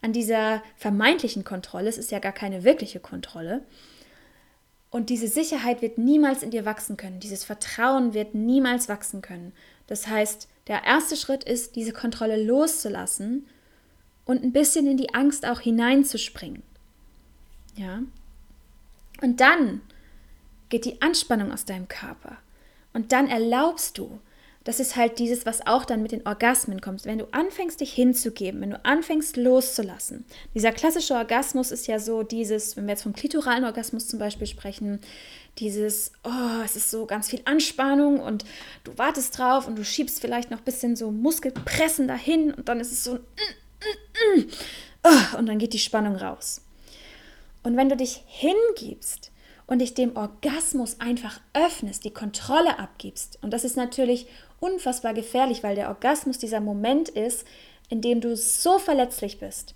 an 0.00 0.14
dieser 0.14 0.62
vermeintlichen 0.78 1.44
Kontrolle. 1.44 1.90
Es 1.90 1.98
ist 1.98 2.10
ja 2.10 2.18
gar 2.18 2.32
keine 2.32 2.64
wirkliche 2.64 2.98
Kontrolle. 2.98 3.62
Und 4.92 5.08
diese 5.08 5.26
Sicherheit 5.26 5.80
wird 5.80 5.96
niemals 5.96 6.42
in 6.42 6.50
dir 6.50 6.66
wachsen 6.66 6.98
können. 6.98 7.18
Dieses 7.18 7.44
Vertrauen 7.44 8.12
wird 8.12 8.34
niemals 8.34 8.90
wachsen 8.90 9.22
können. 9.22 9.54
Das 9.86 10.06
heißt, 10.06 10.48
der 10.66 10.84
erste 10.84 11.16
Schritt 11.16 11.44
ist, 11.44 11.76
diese 11.76 11.94
Kontrolle 11.94 12.40
loszulassen 12.44 13.46
und 14.26 14.44
ein 14.44 14.52
bisschen 14.52 14.86
in 14.86 14.98
die 14.98 15.14
Angst 15.14 15.46
auch 15.46 15.60
hineinzuspringen. 15.60 16.62
Ja? 17.74 18.02
Und 19.22 19.40
dann 19.40 19.80
geht 20.68 20.84
die 20.84 21.00
Anspannung 21.00 21.52
aus 21.52 21.64
deinem 21.64 21.88
Körper. 21.88 22.36
Und 22.92 23.12
dann 23.12 23.28
erlaubst 23.28 23.96
du, 23.96 24.20
das 24.64 24.80
ist 24.80 24.96
halt 24.96 25.18
dieses, 25.18 25.46
was 25.46 25.66
auch 25.66 25.84
dann 25.84 26.02
mit 26.02 26.12
den 26.12 26.26
Orgasmen 26.26 26.80
kommt. 26.80 27.04
Wenn 27.04 27.18
du 27.18 27.26
anfängst, 27.32 27.80
dich 27.80 27.92
hinzugeben, 27.92 28.60
wenn 28.60 28.70
du 28.70 28.84
anfängst, 28.84 29.36
loszulassen. 29.36 30.24
Dieser 30.54 30.72
klassische 30.72 31.14
Orgasmus 31.14 31.70
ist 31.72 31.86
ja 31.86 31.98
so 31.98 32.22
dieses, 32.22 32.76
wenn 32.76 32.84
wir 32.84 32.92
jetzt 32.92 33.02
vom 33.02 33.12
klitoralen 33.12 33.64
Orgasmus 33.64 34.06
zum 34.06 34.18
Beispiel 34.18 34.46
sprechen, 34.46 35.00
dieses, 35.58 36.12
oh, 36.24 36.62
es 36.64 36.76
ist 36.76 36.90
so 36.90 37.06
ganz 37.06 37.28
viel 37.28 37.42
Anspannung 37.44 38.20
und 38.20 38.44
du 38.84 38.96
wartest 38.96 39.36
drauf 39.36 39.66
und 39.66 39.76
du 39.76 39.84
schiebst 39.84 40.20
vielleicht 40.20 40.50
noch 40.50 40.58
ein 40.58 40.64
bisschen 40.64 40.96
so 40.96 41.10
Muskelpressen 41.10 42.08
dahin 42.08 42.54
und 42.54 42.68
dann 42.68 42.80
ist 42.80 42.92
es 42.92 43.04
so, 43.04 43.14
mm, 43.14 44.42
oh, 45.04 45.38
und 45.38 45.46
dann 45.46 45.58
geht 45.58 45.72
die 45.72 45.78
Spannung 45.78 46.16
raus. 46.16 46.62
Und 47.64 47.76
wenn 47.76 47.88
du 47.88 47.96
dich 47.96 48.22
hingibst, 48.26 49.32
und 49.72 49.78
dich 49.78 49.94
dem 49.94 50.16
Orgasmus 50.16 51.00
einfach 51.00 51.40
öffnest, 51.54 52.04
die 52.04 52.12
Kontrolle 52.12 52.78
abgibst. 52.78 53.38
Und 53.42 53.52
das 53.52 53.64
ist 53.64 53.76
natürlich 53.76 54.26
unfassbar 54.62 55.12
gefährlich, 55.12 55.62
weil 55.62 55.74
der 55.74 55.88
Orgasmus 55.88 56.38
dieser 56.38 56.60
Moment 56.60 57.08
ist, 57.08 57.44
in 57.88 58.00
dem 58.00 58.20
du 58.20 58.36
so 58.36 58.78
verletzlich 58.78 59.40
bist, 59.40 59.74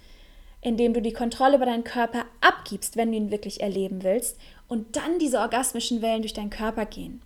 in 0.60 0.76
dem 0.76 0.94
du 0.94 1.02
die 1.02 1.12
Kontrolle 1.12 1.56
über 1.56 1.66
deinen 1.66 1.84
Körper 1.84 2.24
abgibst, 2.40 2.96
wenn 2.96 3.10
du 3.10 3.16
ihn 3.16 3.30
wirklich 3.30 3.60
erleben 3.60 4.04
willst, 4.04 4.38
und 4.68 4.96
dann 4.96 5.18
diese 5.18 5.40
orgasmischen 5.40 6.02
Wellen 6.02 6.22
durch 6.22 6.34
deinen 6.34 6.50
Körper 6.50 6.86
gehen. 6.86 7.20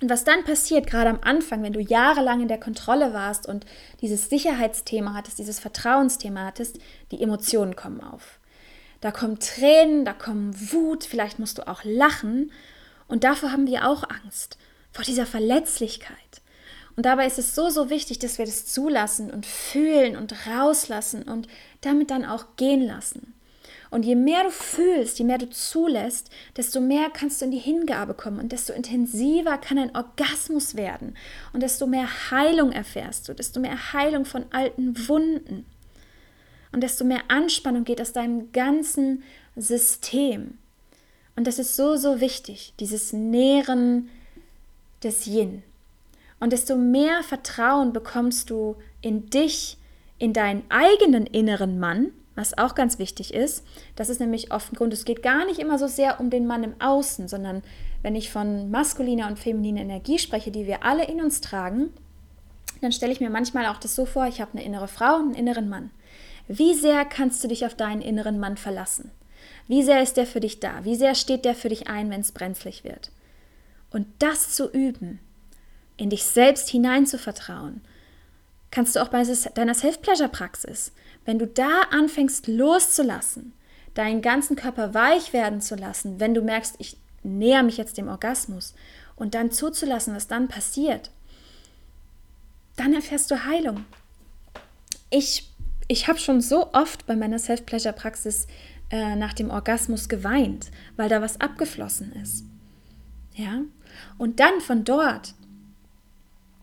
Und 0.00 0.10
was 0.10 0.24
dann 0.24 0.44
passiert, 0.44 0.88
gerade 0.88 1.10
am 1.10 1.20
Anfang, 1.22 1.62
wenn 1.62 1.72
du 1.72 1.80
jahrelang 1.80 2.42
in 2.42 2.48
der 2.48 2.58
Kontrolle 2.58 3.14
warst 3.14 3.48
und 3.48 3.64
dieses 4.00 4.28
Sicherheitsthema 4.28 5.14
hattest, 5.14 5.38
dieses 5.38 5.60
Vertrauensthema 5.60 6.44
hattest, 6.44 6.78
die 7.12 7.22
Emotionen 7.22 7.76
kommen 7.76 8.02
auf. 8.02 8.40
Da 9.00 9.12
kommen 9.12 9.38
Tränen, 9.38 10.04
da 10.04 10.12
kommen 10.12 10.54
Wut, 10.72 11.04
vielleicht 11.04 11.38
musst 11.38 11.58
du 11.58 11.68
auch 11.68 11.84
lachen. 11.84 12.50
Und 13.06 13.22
davor 13.22 13.52
haben 13.52 13.66
wir 13.66 13.88
auch 13.88 14.02
Angst, 14.08 14.58
vor 14.90 15.04
dieser 15.04 15.26
Verletzlichkeit. 15.26 16.42
Und 16.96 17.06
dabei 17.06 17.26
ist 17.26 17.38
es 17.38 17.54
so, 17.54 17.70
so 17.70 17.90
wichtig, 17.90 18.20
dass 18.20 18.38
wir 18.38 18.46
das 18.46 18.66
zulassen 18.66 19.30
und 19.30 19.46
fühlen 19.46 20.16
und 20.16 20.46
rauslassen 20.46 21.24
und 21.24 21.48
damit 21.80 22.10
dann 22.10 22.24
auch 22.24 22.56
gehen 22.56 22.86
lassen. 22.86 23.34
Und 23.90 24.04
je 24.04 24.16
mehr 24.16 24.42
du 24.42 24.50
fühlst, 24.50 25.18
je 25.20 25.24
mehr 25.24 25.38
du 25.38 25.48
zulässt, 25.50 26.30
desto 26.56 26.80
mehr 26.80 27.10
kannst 27.10 27.40
du 27.40 27.44
in 27.44 27.52
die 27.52 27.58
Hingabe 27.58 28.14
kommen 28.14 28.40
und 28.40 28.50
desto 28.50 28.72
intensiver 28.72 29.56
kann 29.58 29.78
ein 29.78 29.94
Orgasmus 29.94 30.74
werden 30.74 31.16
und 31.52 31.62
desto 31.62 31.86
mehr 31.86 32.08
Heilung 32.30 32.72
erfährst 32.72 33.28
du, 33.28 33.34
desto 33.34 33.60
mehr 33.60 33.92
Heilung 33.92 34.24
von 34.24 34.46
alten 34.50 35.08
Wunden 35.08 35.64
und 36.72 36.80
desto 36.80 37.04
mehr 37.04 37.20
Anspannung 37.28 37.84
geht 37.84 38.00
aus 38.00 38.12
deinem 38.12 38.50
ganzen 38.50 39.22
System. 39.54 40.58
Und 41.36 41.46
das 41.46 41.60
ist 41.60 41.76
so, 41.76 41.96
so 41.96 42.20
wichtig, 42.20 42.74
dieses 42.80 43.12
Nähren 43.12 44.08
des 45.04 45.26
Yin. 45.26 45.62
Und 46.40 46.52
desto 46.52 46.76
mehr 46.76 47.22
Vertrauen 47.22 47.92
bekommst 47.92 48.50
du 48.50 48.76
in 49.00 49.30
dich, 49.30 49.78
in 50.18 50.32
deinen 50.32 50.62
eigenen 50.68 51.26
inneren 51.26 51.78
Mann, 51.78 52.10
was 52.34 52.58
auch 52.58 52.74
ganz 52.74 52.98
wichtig 52.98 53.32
ist. 53.32 53.64
Das 53.96 54.08
ist 54.08 54.20
nämlich 54.20 54.52
oft 54.52 54.72
ein 54.72 54.76
Grund, 54.76 54.92
es 54.92 55.04
geht 55.04 55.22
gar 55.22 55.46
nicht 55.46 55.60
immer 55.60 55.78
so 55.78 55.86
sehr 55.86 56.20
um 56.20 56.30
den 56.30 56.46
Mann 56.46 56.64
im 56.64 56.80
Außen, 56.80 57.28
sondern 57.28 57.62
wenn 58.02 58.16
ich 58.16 58.30
von 58.30 58.70
maskuliner 58.70 59.28
und 59.28 59.38
femininer 59.38 59.80
Energie 59.80 60.18
spreche, 60.18 60.50
die 60.50 60.66
wir 60.66 60.84
alle 60.84 61.06
in 61.06 61.20
uns 61.22 61.40
tragen, 61.40 61.92
dann 62.80 62.92
stelle 62.92 63.12
ich 63.12 63.20
mir 63.20 63.30
manchmal 63.30 63.66
auch 63.66 63.78
das 63.78 63.94
so 63.94 64.04
vor, 64.04 64.26
ich 64.26 64.40
habe 64.40 64.52
eine 64.52 64.64
innere 64.64 64.88
Frau 64.88 65.16
und 65.16 65.26
einen 65.26 65.34
inneren 65.34 65.68
Mann. 65.68 65.90
Wie 66.48 66.74
sehr 66.74 67.04
kannst 67.04 67.42
du 67.42 67.48
dich 67.48 67.64
auf 67.64 67.74
deinen 67.74 68.02
inneren 68.02 68.38
Mann 68.38 68.56
verlassen? 68.56 69.10
Wie 69.66 69.82
sehr 69.82 70.02
ist 70.02 70.16
der 70.16 70.26
für 70.26 70.40
dich 70.40 70.60
da? 70.60 70.84
Wie 70.84 70.96
sehr 70.96 71.14
steht 71.14 71.44
der 71.44 71.54
für 71.54 71.70
dich 71.70 71.88
ein, 71.88 72.10
wenn 72.10 72.20
es 72.20 72.32
brenzlig 72.32 72.84
wird? 72.84 73.10
Und 73.90 74.06
das 74.18 74.50
zu 74.54 74.70
üben, 74.70 75.20
in 75.96 76.10
dich 76.10 76.24
selbst 76.24 76.68
hineinzuvertrauen, 76.68 77.80
kannst 78.70 78.96
du 78.96 79.02
auch 79.02 79.08
bei 79.08 79.22
deiner 79.54 79.74
Self-Pleasure-Praxis. 79.74 80.92
Wenn 81.24 81.38
du 81.38 81.46
da 81.46 81.82
anfängst 81.90 82.48
loszulassen, 82.48 83.52
deinen 83.94 84.20
ganzen 84.20 84.56
Körper 84.56 84.94
weich 84.94 85.32
werden 85.32 85.60
zu 85.60 85.76
lassen, 85.76 86.18
wenn 86.18 86.34
du 86.34 86.42
merkst, 86.42 86.74
ich 86.78 86.96
näher 87.22 87.62
mich 87.62 87.76
jetzt 87.76 87.96
dem 87.96 88.08
Orgasmus 88.08 88.74
und 89.16 89.34
dann 89.34 89.50
zuzulassen, 89.50 90.14
was 90.14 90.26
dann 90.26 90.48
passiert, 90.48 91.10
dann 92.76 92.92
erfährst 92.92 93.30
du 93.30 93.44
Heilung. 93.44 93.84
Ich, 95.10 95.48
ich 95.86 96.08
habe 96.08 96.18
schon 96.18 96.40
so 96.40 96.72
oft 96.72 97.06
bei 97.06 97.14
meiner 97.14 97.38
Self-Pleasure-Praxis 97.38 98.48
äh, 98.90 99.14
nach 99.14 99.32
dem 99.32 99.50
Orgasmus 99.50 100.08
geweint, 100.08 100.70
weil 100.96 101.08
da 101.08 101.22
was 101.22 101.40
abgeflossen 101.40 102.12
ist. 102.12 102.44
Ja? 103.34 103.62
Und 104.18 104.40
dann 104.40 104.60
von 104.60 104.84
dort 104.84 105.34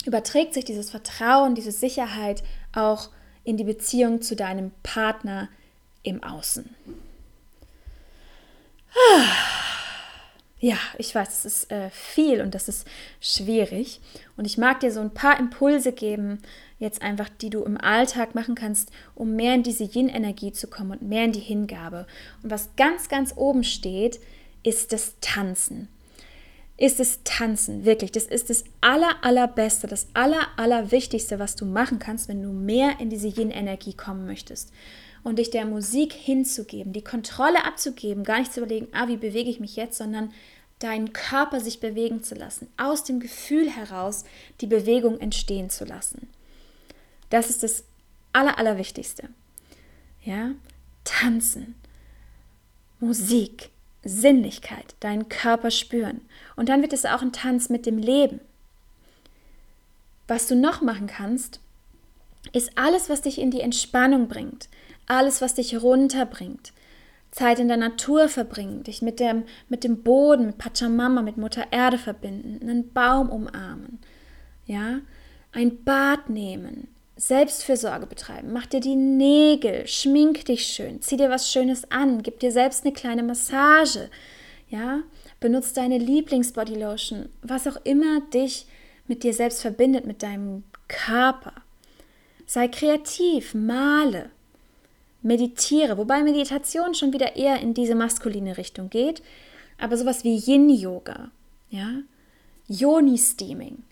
überträgt 0.08 0.54
sich 0.54 0.66
dieses 0.66 0.90
Vertrauen, 0.90 1.56
diese 1.56 1.72
Sicherheit 1.72 2.44
auch 2.74 3.10
in 3.44 3.58
die 3.58 3.64
Beziehung 3.64 4.22
zu 4.22 4.36
deinem 4.36 4.72
Partner 4.84 5.50
im 6.04 6.24
Außen. 6.24 6.70
Ja, 10.60 10.78
ich 11.00 11.16
weiß, 11.16 11.30
es 11.30 11.46
ist 11.46 11.72
äh, 11.72 11.90
viel 11.90 12.40
und 12.40 12.54
das 12.54 12.68
ist 12.68 12.88
schwierig. 13.20 14.00
Und 14.38 14.46
ich 14.46 14.60
mag 14.60 14.80
dir 14.80 14.92
so 14.92 15.00
ein 15.00 15.14
paar 15.14 15.40
Impulse 15.40 15.92
geben, 15.92 16.40
jetzt 16.78 17.02
einfach, 17.02 17.30
die 17.30 17.50
du 17.50 17.64
im 17.64 17.80
Alltag 17.80 18.36
machen 18.36 18.54
kannst, 18.54 18.92
um 19.16 19.36
mehr 19.36 19.56
in 19.56 19.64
diese 19.64 19.86
Yin-Energie 19.86 20.52
zu 20.52 20.68
kommen 20.68 20.92
und 20.92 21.02
mehr 21.02 21.26
in 21.26 21.32
die 21.32 21.40
Hingabe. 21.40 22.06
Und 22.44 22.52
was 22.52 22.76
ganz, 22.76 23.10
ganz 23.10 23.34
oben 23.36 23.64
steht, 23.64 24.20
ist 24.62 24.94
das 24.94 25.16
Tanzen 25.20 25.88
ist 26.82 27.00
es 27.00 27.20
Tanzen. 27.24 27.86
Wirklich, 27.86 28.12
das 28.12 28.26
ist 28.26 28.50
das 28.50 28.64
aller, 28.82 29.24
allerbeste, 29.24 29.86
das 29.86 30.08
aller, 30.16 30.48
allerwichtigste, 30.58 31.38
was 31.38 31.56
du 31.56 31.66
machen 31.66 32.00
kannst, 32.00 32.28
wenn 32.28 32.42
du 32.42 32.50
mehr 32.50 33.00
in 33.00 33.12
diese 33.12 33.28
Yin-Energie 33.28 33.94
kommen 33.94 34.26
möchtest. 34.26 34.74
Und 35.22 35.38
dich 35.38 35.52
der 35.52 35.66
Musik 35.66 36.12
hinzugeben, 36.12 36.92
die 36.92 37.04
Kontrolle 37.04 37.66
abzugeben, 37.66 38.24
gar 38.24 38.40
nicht 38.40 38.52
zu 38.52 38.62
überlegen, 38.62 38.88
ah, 38.94 39.08
wie 39.08 39.18
bewege 39.18 39.52
ich 39.52 39.60
mich 39.60 39.76
jetzt, 39.76 39.96
sondern 39.96 40.34
deinen 40.80 41.14
Körper 41.14 41.60
sich 41.60 41.80
bewegen 41.80 42.24
zu 42.24 42.34
lassen, 42.34 42.68
aus 42.78 43.04
dem 43.04 43.20
Gefühl 43.20 43.70
heraus 43.70 44.24
die 44.60 44.66
Bewegung 44.66 45.20
entstehen 45.20 45.70
zu 45.70 45.86
lassen. 45.86 46.30
Das 47.30 47.52
ist 47.52 47.62
das 47.62 47.84
Aller, 48.34 48.58
Allerwichtigste. 48.58 49.30
Ja, 50.24 50.56
tanzen, 51.04 51.76
Musik, 53.00 53.70
Sinnlichkeit, 54.04 54.96
deinen 55.00 55.30
Körper 55.30 55.72
spüren. 55.72 56.22
Und 56.56 56.70
dann 56.70 56.82
wird 56.82 56.94
es 56.94 57.06
auch 57.06 57.22
ein 57.22 57.34
Tanz 57.34 57.70
mit 57.70 57.86
dem 57.86 57.98
Leben. 57.98 58.40
Was 60.28 60.48
du 60.48 60.56
noch 60.56 60.82
machen 60.82 61.08
kannst, 61.08 61.60
ist 62.54 62.78
alles, 62.78 63.10
was 63.10 63.22
dich 63.22 63.40
in 63.40 63.52
die 63.52 63.62
Entspannung 63.62 64.28
bringt, 64.28 64.70
alles, 65.08 65.42
was 65.42 65.56
dich 65.56 65.82
runterbringt. 65.82 66.74
Zeit 67.32 67.60
in 67.60 67.70
der 67.70 67.78
Natur 67.78 68.28
verbringen, 68.28 68.84
dich 68.84 69.02
mit 69.02 69.20
dem, 69.20 69.44
mit 69.70 69.84
dem 69.84 70.04
Boden, 70.04 70.48
mit 70.48 70.58
Pachamama, 70.58 71.22
mit 71.22 71.38
Mutter 71.38 71.68
Erde 71.72 71.98
verbinden, 71.98 72.60
einen 72.62 72.92
Baum 72.92 73.30
umarmen, 73.30 74.00
ja, 74.66 75.00
ein 75.54 75.84
Bad 75.84 76.30
nehmen, 76.30 76.90
Selbstfürsorge 77.22 78.08
betreiben, 78.08 78.52
mach 78.52 78.66
dir 78.66 78.80
die 78.80 78.96
Nägel, 78.96 79.86
schmink 79.88 80.44
dich 80.46 80.66
schön, 80.66 81.04
zieh 81.04 81.18
dir 81.18 81.30
was 81.30 81.52
Schönes 81.52 81.92
an, 81.92 82.24
gib 82.24 82.40
dir 82.40 82.52
selbst 82.52 82.84
eine 82.84 82.94
kleine 82.96 83.22
Massage, 83.22 84.10
ja, 84.70 85.04
benutze 85.40 85.76
deine 85.76 86.00
Lieblingsbodylotion, 86.00 87.30
was 87.44 87.68
auch 87.68 87.78
immer 87.84 88.22
dich 88.34 88.66
mit 89.06 89.22
dir 89.22 89.36
selbst 89.36 89.62
verbindet, 89.62 90.08
mit 90.08 90.24
deinem 90.24 90.64
Körper. 90.88 91.54
Sei 92.48 92.68
kreativ, 92.68 93.54
male, 93.54 94.32
meditiere, 95.22 96.00
wobei 96.00 96.24
Meditation 96.24 96.96
schon 96.96 97.14
wieder 97.14 97.36
eher 97.36 97.60
in 97.60 97.76
diese 97.76 97.94
maskuline 97.94 98.58
Richtung 98.58 98.90
geht, 98.90 99.22
aber 99.78 99.96
sowas 99.96 100.24
wie 100.24 100.38
Yin-Yoga, 100.38 101.30
ja, 101.70 102.02
Yoni-Steaming, 102.68 103.84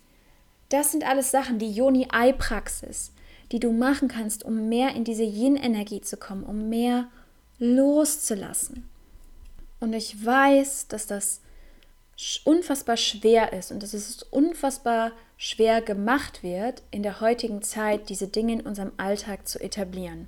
das 0.69 0.91
sind 0.91 1.07
alles 1.07 1.29
Sachen, 1.29 1.59
die 1.59 1.71
Yoni-Ei-Praxis, 1.71 3.11
die 3.51 3.59
du 3.59 3.71
machen 3.71 4.07
kannst, 4.07 4.43
um 4.43 4.69
mehr 4.69 4.95
in 4.95 5.03
diese 5.03 5.23
Yin-Energie 5.23 6.01
zu 6.01 6.17
kommen, 6.17 6.43
um 6.43 6.69
mehr 6.69 7.07
loszulassen. 7.57 8.87
Und 9.79 9.93
ich 9.93 10.25
weiß, 10.25 10.87
dass 10.87 11.07
das 11.07 11.41
unfassbar 12.43 12.97
schwer 12.97 13.53
ist 13.53 13.71
und 13.71 13.81
dass 13.81 13.93
es 13.93 14.23
unfassbar 14.23 15.11
schwer 15.37 15.81
gemacht 15.81 16.43
wird, 16.43 16.83
in 16.91 17.01
der 17.01 17.21
heutigen 17.21 17.61
Zeit 17.61 18.09
diese 18.09 18.27
Dinge 18.27 18.53
in 18.53 18.61
unserem 18.61 18.91
Alltag 18.97 19.47
zu 19.47 19.59
etablieren. 19.59 20.27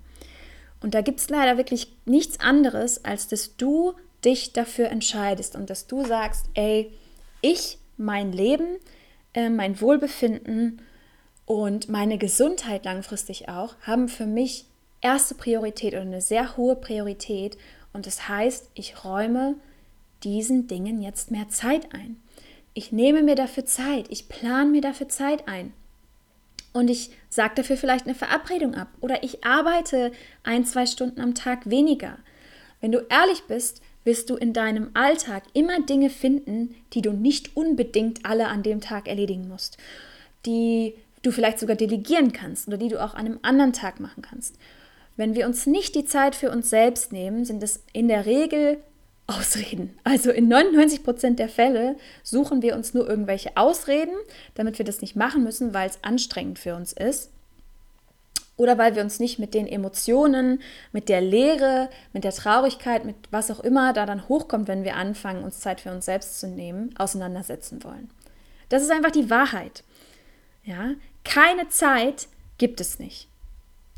Und 0.82 0.96
da 0.96 1.02
gibt 1.02 1.20
es 1.20 1.30
leider 1.30 1.58
wirklich 1.58 1.94
nichts 2.06 2.40
anderes, 2.40 3.04
als 3.04 3.28
dass 3.28 3.58
du 3.58 3.94
dich 4.24 4.54
dafür 4.54 4.90
entscheidest 4.90 5.56
und 5.56 5.70
dass 5.70 5.86
du 5.86 6.06
sagst, 6.06 6.46
ey, 6.54 6.92
ich, 7.42 7.78
mein 7.98 8.32
Leben, 8.32 8.78
äh, 9.34 9.50
mein 9.50 9.82
Wohlbefinden 9.82 10.82
und 11.46 11.90
meine 11.90 12.18
Gesundheit 12.18 12.86
langfristig 12.86 13.50
auch 13.50 13.76
haben 13.82 14.08
für 14.08 14.26
mich 14.26 14.66
erste 15.02 15.36
Priorität 15.36 15.94
oder 15.94 16.04
eine 16.04 16.22
sehr 16.22 16.56
hohe 16.58 16.76
Priorität. 16.76 17.58
Und 17.94 18.06
das 18.06 18.30
heißt, 18.30 18.70
ich 18.74 19.04
räume 19.04 19.56
diesen 20.24 20.68
Dingen 20.68 21.02
jetzt 21.02 21.32
mehr 21.32 21.50
Zeit 21.50 21.94
ein. 21.94 22.22
Ich 22.74 22.92
nehme 22.92 23.22
mir 23.22 23.36
dafür 23.36 23.66
Zeit, 23.66 24.06
ich 24.10 24.30
plane 24.30 24.70
mir 24.70 24.82
dafür 24.82 25.10
Zeit 25.10 25.48
ein. 25.48 25.74
Und 26.74 26.90
ich 26.90 27.10
sage 27.30 27.56
dafür 27.56 27.76
vielleicht 27.76 28.06
eine 28.06 28.16
Verabredung 28.16 28.76
ab 28.76 28.88
oder 29.02 29.24
ich 29.24 29.44
arbeite 29.44 30.14
ein, 30.44 30.64
zwei 30.64 30.86
Stunden 30.86 31.20
am 31.20 31.36
Tag 31.36 31.70
weniger. 31.70 32.18
Wenn 32.80 32.94
du 32.94 33.00
ehrlich 33.10 33.44
bist, 33.48 33.82
wirst 34.06 34.30
du 34.30 34.36
in 34.36 34.54
deinem 34.54 34.92
Alltag 34.94 35.44
immer 35.54 35.82
Dinge 35.82 36.10
finden, 36.10 36.76
die 36.94 37.02
du 37.02 37.12
nicht 37.12 37.58
unbedingt 37.58 38.26
alle 38.26 38.48
an 38.48 38.64
dem 38.64 38.80
Tag 38.80 39.08
erledigen 39.08 39.48
musst, 39.50 39.78
die 40.46 40.96
du 41.22 41.32
vielleicht 41.32 41.60
sogar 41.60 41.76
delegieren 41.76 42.34
kannst 42.34 42.68
oder 42.68 42.78
die 42.78 42.90
du 42.90 43.02
auch 43.02 43.14
an 43.14 43.26
einem 43.26 43.40
anderen 43.42 43.74
Tag 43.74 44.00
machen 44.00 44.22
kannst. 44.22 44.56
Wenn 45.18 45.36
wir 45.36 45.46
uns 45.46 45.66
nicht 45.66 45.96
die 45.96 46.06
Zeit 46.06 46.36
für 46.36 46.52
uns 46.52 46.70
selbst 46.70 47.12
nehmen, 47.12 47.46
sind 47.46 47.62
es 47.64 47.84
in 47.94 48.08
der 48.08 48.26
Regel 48.26 48.78
Ausreden. 49.28 49.98
Also 50.04 50.32
in 50.32 50.48
99 50.48 51.04
Prozent 51.04 51.40
der 51.40 51.48
Fälle 51.48 51.96
suchen 52.24 52.62
wir 52.62 52.76
uns 52.76 52.94
nur 52.94 53.08
irgendwelche 53.08 53.56
Ausreden, 53.56 54.14
damit 54.56 54.78
wir 54.78 54.86
das 54.86 55.00
nicht 55.00 55.16
machen 55.16 55.44
müssen, 55.44 55.74
weil 55.74 55.90
es 55.90 56.04
anstrengend 56.04 56.60
für 56.60 56.76
uns 56.76 56.92
ist 56.92 57.32
oder 58.58 58.78
weil 58.78 58.96
wir 58.96 59.02
uns 59.02 59.20
nicht 59.20 59.40
mit 59.40 59.54
den 59.54 59.68
Emotionen, 59.68 60.62
mit 60.92 61.10
der 61.10 61.22
Leere, 61.22 61.90
mit 62.14 62.24
der 62.24 62.32
Traurigkeit, 62.32 63.06
mit 63.06 63.16
was 63.32 63.50
auch 63.50 63.60
immer 63.62 63.94
da 63.94 64.06
dann 64.06 64.28
hochkommt, 64.28 64.68
wenn 64.68 64.84
wir 64.84 64.96
anfangen, 64.96 65.44
uns 65.44 65.60
Zeit 65.60 65.82
für 65.82 65.92
uns 65.92 66.06
selbst 66.06 66.40
zu 66.40 66.48
nehmen, 66.48 66.94
auseinandersetzen 66.98 67.84
wollen. 67.84 68.10
Das 68.70 68.84
ist 68.84 68.92
einfach 68.92 69.12
die 69.12 69.30
Wahrheit. 69.30 69.84
Ja, 70.64 70.92
keine 71.24 71.70
Zeit 71.70 72.28
gibt 72.58 72.82
es 72.82 73.00
nicht. 73.00 73.28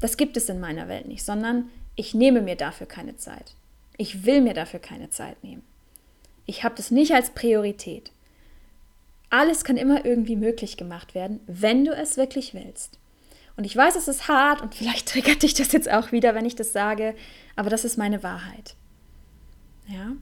Das 0.01 0.17
gibt 0.17 0.37
es 0.37 0.49
in 0.49 0.59
meiner 0.59 0.87
Welt 0.87 1.07
nicht, 1.07 1.23
sondern 1.23 1.69
ich 1.95 2.13
nehme 2.13 2.41
mir 2.41 2.55
dafür 2.55 2.87
keine 2.87 3.17
Zeit. 3.17 3.53
Ich 3.97 4.25
will 4.25 4.41
mir 4.41 4.53
dafür 4.53 4.79
keine 4.79 5.09
Zeit 5.09 5.43
nehmen. 5.43 5.63
Ich 6.45 6.63
habe 6.63 6.75
das 6.75 6.91
nicht 6.91 7.13
als 7.13 7.29
Priorität. 7.29 8.11
Alles 9.29 9.63
kann 9.63 9.77
immer 9.77 10.05
irgendwie 10.05 10.35
möglich 10.35 10.77
gemacht 10.77 11.15
werden, 11.15 11.39
wenn 11.47 11.85
du 11.85 11.91
es 11.91 12.17
wirklich 12.17 12.53
willst. 12.53 12.99
Und 13.55 13.65
ich 13.65 13.75
weiß, 13.75 13.95
es 13.95 14.07
ist 14.07 14.27
hart 14.27 14.61
und 14.61 14.75
vielleicht 14.75 15.07
triggert 15.09 15.43
dich 15.43 15.53
das 15.53 15.71
jetzt 15.71 15.89
auch 15.89 16.11
wieder, 16.11 16.35
wenn 16.35 16.45
ich 16.45 16.55
das 16.55 16.73
sage, 16.73 17.15
aber 17.55 17.69
das 17.69 17.85
ist 17.85 17.97
meine 17.97 18.23
Wahrheit. 18.23 18.75
Ja? 19.87 20.13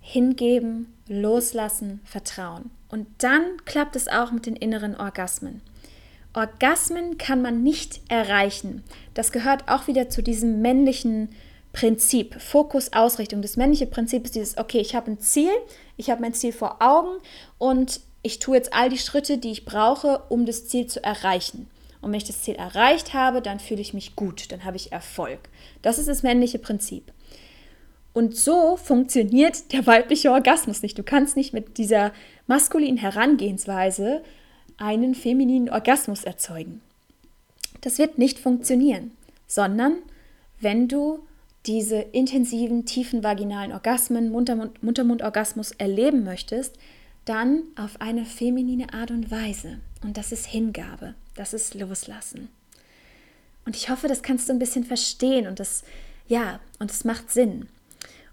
Hingeben, 0.00 0.92
loslassen, 1.08 2.00
vertrauen. 2.04 2.70
Und 2.88 3.06
dann 3.18 3.42
klappt 3.64 3.94
es 3.96 4.08
auch 4.08 4.32
mit 4.32 4.46
den 4.46 4.56
inneren 4.56 4.96
Orgasmen. 4.96 5.62
Orgasmen 6.32 7.18
kann 7.18 7.42
man 7.42 7.62
nicht 7.62 8.00
erreichen. 8.08 8.84
Das 9.14 9.32
gehört 9.32 9.68
auch 9.68 9.86
wieder 9.88 10.08
zu 10.08 10.22
diesem 10.22 10.62
männlichen 10.62 11.30
Prinzip, 11.72 12.40
Fokus, 12.40 12.92
Ausrichtung. 12.92 13.42
Das 13.42 13.56
männliche 13.56 13.86
Prinzip 13.86 14.24
ist 14.24 14.34
dieses, 14.34 14.58
okay, 14.58 14.78
ich 14.78 14.94
habe 14.94 15.10
ein 15.10 15.20
Ziel, 15.20 15.52
ich 15.96 16.10
habe 16.10 16.20
mein 16.20 16.34
Ziel 16.34 16.52
vor 16.52 16.76
Augen 16.80 17.18
und 17.58 18.00
ich 18.22 18.38
tue 18.38 18.56
jetzt 18.56 18.74
all 18.74 18.90
die 18.90 18.98
Schritte, 18.98 19.38
die 19.38 19.50
ich 19.52 19.64
brauche, 19.64 20.22
um 20.28 20.46
das 20.46 20.68
Ziel 20.68 20.86
zu 20.86 21.02
erreichen. 21.02 21.68
Und 22.00 22.10
wenn 22.10 22.18
ich 22.18 22.24
das 22.24 22.42
Ziel 22.42 22.54
erreicht 22.54 23.14
habe, 23.14 23.42
dann 23.42 23.60
fühle 23.60 23.80
ich 23.80 23.94
mich 23.94 24.16
gut, 24.16 24.50
dann 24.52 24.64
habe 24.64 24.76
ich 24.76 24.92
Erfolg. 24.92 25.40
Das 25.82 25.98
ist 25.98 26.08
das 26.08 26.22
männliche 26.22 26.58
Prinzip. 26.58 27.12
Und 28.12 28.36
so 28.36 28.76
funktioniert 28.76 29.72
der 29.72 29.86
weibliche 29.86 30.32
Orgasmus 30.32 30.82
nicht. 30.82 30.98
Du 30.98 31.02
kannst 31.02 31.36
nicht 31.36 31.52
mit 31.52 31.78
dieser 31.78 32.12
maskulinen 32.46 32.96
Herangehensweise 32.96 34.22
einen 34.80 35.14
femininen 35.14 35.70
Orgasmus 35.70 36.24
erzeugen. 36.24 36.80
Das 37.82 37.98
wird 37.98 38.18
nicht 38.18 38.38
funktionieren, 38.38 39.12
sondern 39.46 39.94
wenn 40.60 40.88
du 40.88 41.20
diese 41.66 41.96
intensiven, 41.96 42.86
tiefen 42.86 43.22
vaginalen 43.22 43.72
Orgasmen, 43.72 44.30
Muttermund, 44.30 44.82
Muttermundorgasmus 44.82 45.72
erleben 45.72 46.24
möchtest, 46.24 46.76
dann 47.24 47.64
auf 47.76 48.00
eine 48.00 48.24
feminine 48.24 48.92
Art 48.94 49.10
und 49.10 49.30
Weise. 49.30 49.78
Und 50.02 50.16
das 50.16 50.32
ist 50.32 50.46
Hingabe, 50.46 51.14
das 51.34 51.52
ist 51.52 51.74
Loslassen. 51.74 52.48
Und 53.66 53.76
ich 53.76 53.90
hoffe, 53.90 54.08
das 54.08 54.22
kannst 54.22 54.48
du 54.48 54.54
ein 54.54 54.58
bisschen 54.58 54.84
verstehen 54.84 55.46
und 55.46 55.60
das, 55.60 55.84
ja, 56.28 56.60
und 56.78 56.90
es 56.90 57.04
macht 57.04 57.30
Sinn. 57.30 57.68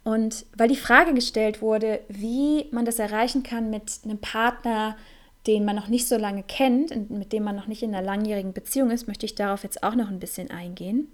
Und 0.05 0.45
weil 0.55 0.69
die 0.69 0.77
Frage 0.77 1.13
gestellt 1.13 1.61
wurde, 1.61 1.99
wie 2.07 2.67
man 2.71 2.85
das 2.85 2.97
erreichen 2.97 3.43
kann 3.43 3.69
mit 3.69 3.91
einem 4.05 4.19
Partner, 4.19 4.95
den 5.47 5.65
man 5.65 5.75
noch 5.75 5.87
nicht 5.87 6.07
so 6.07 6.17
lange 6.17 6.43
kennt 6.43 6.91
und 6.91 7.09
mit 7.09 7.31
dem 7.31 7.43
man 7.43 7.55
noch 7.55 7.67
nicht 7.67 7.81
in 7.81 7.95
einer 7.95 8.05
langjährigen 8.05 8.53
Beziehung 8.53 8.91
ist, 8.91 9.07
möchte 9.07 9.25
ich 9.25 9.35
darauf 9.35 9.63
jetzt 9.63 9.81
auch 9.81 9.95
noch 9.95 10.09
ein 10.09 10.19
bisschen 10.19 10.51
eingehen. 10.51 11.07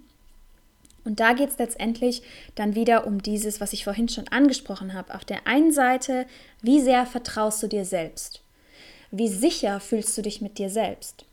Und 1.04 1.20
da 1.20 1.34
geht 1.34 1.50
es 1.50 1.58
letztendlich 1.58 2.22
dann 2.54 2.74
wieder 2.74 3.06
um 3.06 3.22
dieses, 3.22 3.60
was 3.60 3.72
ich 3.72 3.84
vorhin 3.84 4.08
schon 4.08 4.26
angesprochen 4.28 4.94
habe. 4.94 5.14
Auf 5.14 5.24
der 5.24 5.46
einen 5.46 5.72
Seite, 5.72 6.26
wie 6.62 6.80
sehr 6.80 7.06
vertraust 7.06 7.62
du 7.62 7.68
dir 7.68 7.84
selbst? 7.84 8.42
Wie 9.10 9.28
sicher 9.28 9.80
fühlst 9.80 10.16
du 10.18 10.22
dich 10.22 10.40
mit 10.40 10.58
dir 10.58 10.70
selbst? 10.70 11.26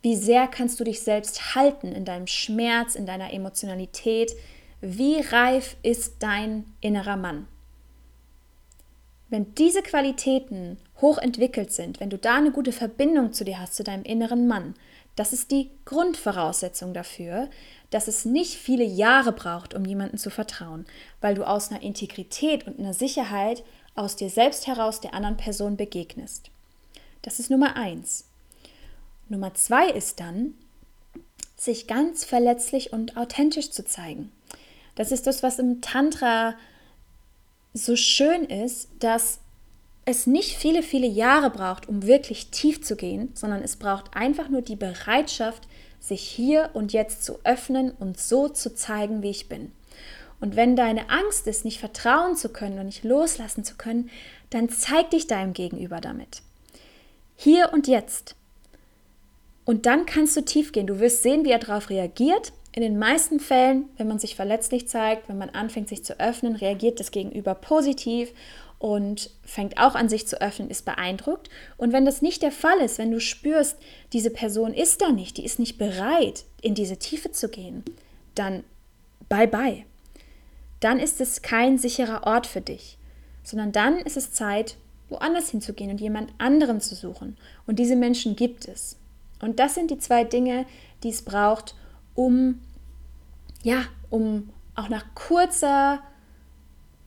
Wie 0.00 0.16
sehr 0.16 0.48
kannst 0.48 0.80
du 0.80 0.84
dich 0.84 1.02
selbst 1.02 1.54
halten 1.54 1.92
in 1.92 2.04
deinem 2.04 2.26
Schmerz, 2.26 2.96
in 2.96 3.06
deiner 3.06 3.32
Emotionalität? 3.32 4.32
Wie 4.80 5.20
reif 5.20 5.76
ist 5.82 6.16
dein 6.20 6.64
innerer 6.80 7.16
Mann? 7.16 7.46
Wenn 9.28 9.54
diese 9.54 9.82
Qualitäten 9.82 10.78
hochentwickelt 11.02 11.72
sind, 11.72 12.00
wenn 12.00 12.10
du 12.10 12.16
da 12.16 12.36
eine 12.36 12.52
gute 12.52 12.72
Verbindung 12.72 13.32
zu 13.32 13.44
dir 13.44 13.60
hast, 13.60 13.74
zu 13.74 13.84
deinem 13.84 14.04
inneren 14.04 14.46
Mann, 14.46 14.74
das 15.16 15.34
ist 15.34 15.50
die 15.50 15.70
Grundvoraussetzung 15.84 16.94
dafür, 16.94 17.50
dass 17.90 18.08
es 18.08 18.24
nicht 18.24 18.54
viele 18.54 18.84
Jahre 18.84 19.32
braucht, 19.32 19.74
um 19.74 19.84
jemanden 19.84 20.16
zu 20.16 20.30
vertrauen, 20.30 20.86
weil 21.20 21.34
du 21.34 21.46
aus 21.46 21.70
einer 21.70 21.82
Integrität 21.82 22.66
und 22.66 22.78
einer 22.78 22.94
Sicherheit 22.94 23.62
aus 23.94 24.16
dir 24.16 24.30
selbst 24.30 24.66
heraus 24.66 25.00
der 25.00 25.12
anderen 25.12 25.36
Person 25.36 25.76
begegnest. 25.76 26.50
Das 27.20 27.38
ist 27.38 27.50
Nummer 27.50 27.76
eins. 27.76 28.24
Nummer 29.28 29.52
zwei 29.52 29.88
ist 29.90 30.18
dann, 30.18 30.54
sich 31.56 31.86
ganz 31.86 32.24
verletzlich 32.24 32.92
und 32.92 33.16
authentisch 33.16 33.70
zu 33.70 33.84
zeigen. 33.84 34.32
Das 34.94 35.12
ist 35.12 35.26
das, 35.26 35.42
was 35.42 35.58
im 35.58 35.80
Tantra 35.80 36.54
so 37.74 37.96
schön 37.96 38.44
ist, 38.44 38.88
dass 38.98 39.41
es 40.04 40.26
nicht 40.26 40.56
viele, 40.56 40.82
viele 40.82 41.06
Jahre 41.06 41.50
braucht, 41.50 41.88
um 41.88 42.06
wirklich 42.06 42.48
tief 42.50 42.82
zu 42.82 42.96
gehen, 42.96 43.30
sondern 43.34 43.62
es 43.62 43.76
braucht 43.76 44.16
einfach 44.16 44.48
nur 44.48 44.62
die 44.62 44.76
Bereitschaft, 44.76 45.68
sich 46.00 46.22
hier 46.22 46.70
und 46.72 46.92
jetzt 46.92 47.24
zu 47.24 47.38
öffnen 47.44 47.92
und 47.92 48.18
so 48.18 48.48
zu 48.48 48.74
zeigen, 48.74 49.22
wie 49.22 49.30
ich 49.30 49.48
bin. 49.48 49.70
Und 50.40 50.56
wenn 50.56 50.74
deine 50.74 51.08
Angst 51.08 51.46
ist, 51.46 51.64
nicht 51.64 51.78
vertrauen 51.78 52.34
zu 52.34 52.48
können 52.48 52.80
und 52.80 52.86
nicht 52.86 53.04
loslassen 53.04 53.62
zu 53.62 53.76
können, 53.76 54.10
dann 54.50 54.68
zeig 54.68 55.10
dich 55.10 55.28
deinem 55.28 55.52
Gegenüber 55.52 56.00
damit. 56.00 56.42
Hier 57.36 57.70
und 57.72 57.86
jetzt. 57.86 58.34
Und 59.64 59.86
dann 59.86 60.04
kannst 60.04 60.36
du 60.36 60.44
tief 60.44 60.72
gehen. 60.72 60.88
Du 60.88 60.98
wirst 60.98 61.22
sehen, 61.22 61.44
wie 61.44 61.52
er 61.52 61.60
darauf 61.60 61.90
reagiert. 61.90 62.52
In 62.74 62.82
den 62.82 62.98
meisten 62.98 63.38
Fällen, 63.38 63.84
wenn 63.98 64.08
man 64.08 64.18
sich 64.18 64.34
verletzlich 64.34 64.88
zeigt, 64.88 65.28
wenn 65.28 65.38
man 65.38 65.50
anfängt, 65.50 65.88
sich 65.88 66.04
zu 66.04 66.18
öffnen, 66.18 66.56
reagiert 66.56 66.98
das 66.98 67.12
Gegenüber 67.12 67.54
positiv 67.54 68.32
und 68.82 69.30
fängt 69.44 69.78
auch 69.78 69.94
an, 69.94 70.08
sich 70.08 70.26
zu 70.26 70.40
öffnen, 70.40 70.68
ist 70.68 70.84
beeindruckt. 70.84 71.48
Und 71.76 71.92
wenn 71.92 72.04
das 72.04 72.20
nicht 72.20 72.42
der 72.42 72.50
Fall 72.50 72.80
ist, 72.80 72.98
wenn 72.98 73.12
du 73.12 73.20
spürst, 73.20 73.76
diese 74.12 74.30
Person 74.30 74.74
ist 74.74 75.00
da 75.00 75.12
nicht, 75.12 75.36
die 75.36 75.44
ist 75.44 75.60
nicht 75.60 75.78
bereit, 75.78 76.46
in 76.60 76.74
diese 76.74 76.96
Tiefe 76.96 77.30
zu 77.30 77.48
gehen, 77.48 77.84
dann 78.34 78.64
bye 79.28 79.46
bye. 79.46 79.84
Dann 80.80 80.98
ist 80.98 81.20
es 81.20 81.42
kein 81.42 81.78
sicherer 81.78 82.26
Ort 82.26 82.48
für 82.48 82.60
dich, 82.60 82.98
sondern 83.44 83.70
dann 83.70 83.98
ist 84.00 84.16
es 84.16 84.32
Zeit, 84.32 84.74
woanders 85.10 85.50
hinzugehen 85.50 85.92
und 85.92 86.00
jemand 86.00 86.32
anderen 86.38 86.80
zu 86.80 86.96
suchen. 86.96 87.36
Und 87.68 87.78
diese 87.78 87.94
Menschen 87.94 88.34
gibt 88.34 88.66
es. 88.66 88.96
Und 89.40 89.60
das 89.60 89.76
sind 89.76 89.92
die 89.92 89.98
zwei 89.98 90.24
Dinge, 90.24 90.66
die 91.04 91.10
es 91.10 91.22
braucht, 91.22 91.76
um 92.16 92.58
ja, 93.62 93.84
um 94.10 94.50
auch 94.74 94.88
nach 94.88 95.04
kurzer 95.14 96.02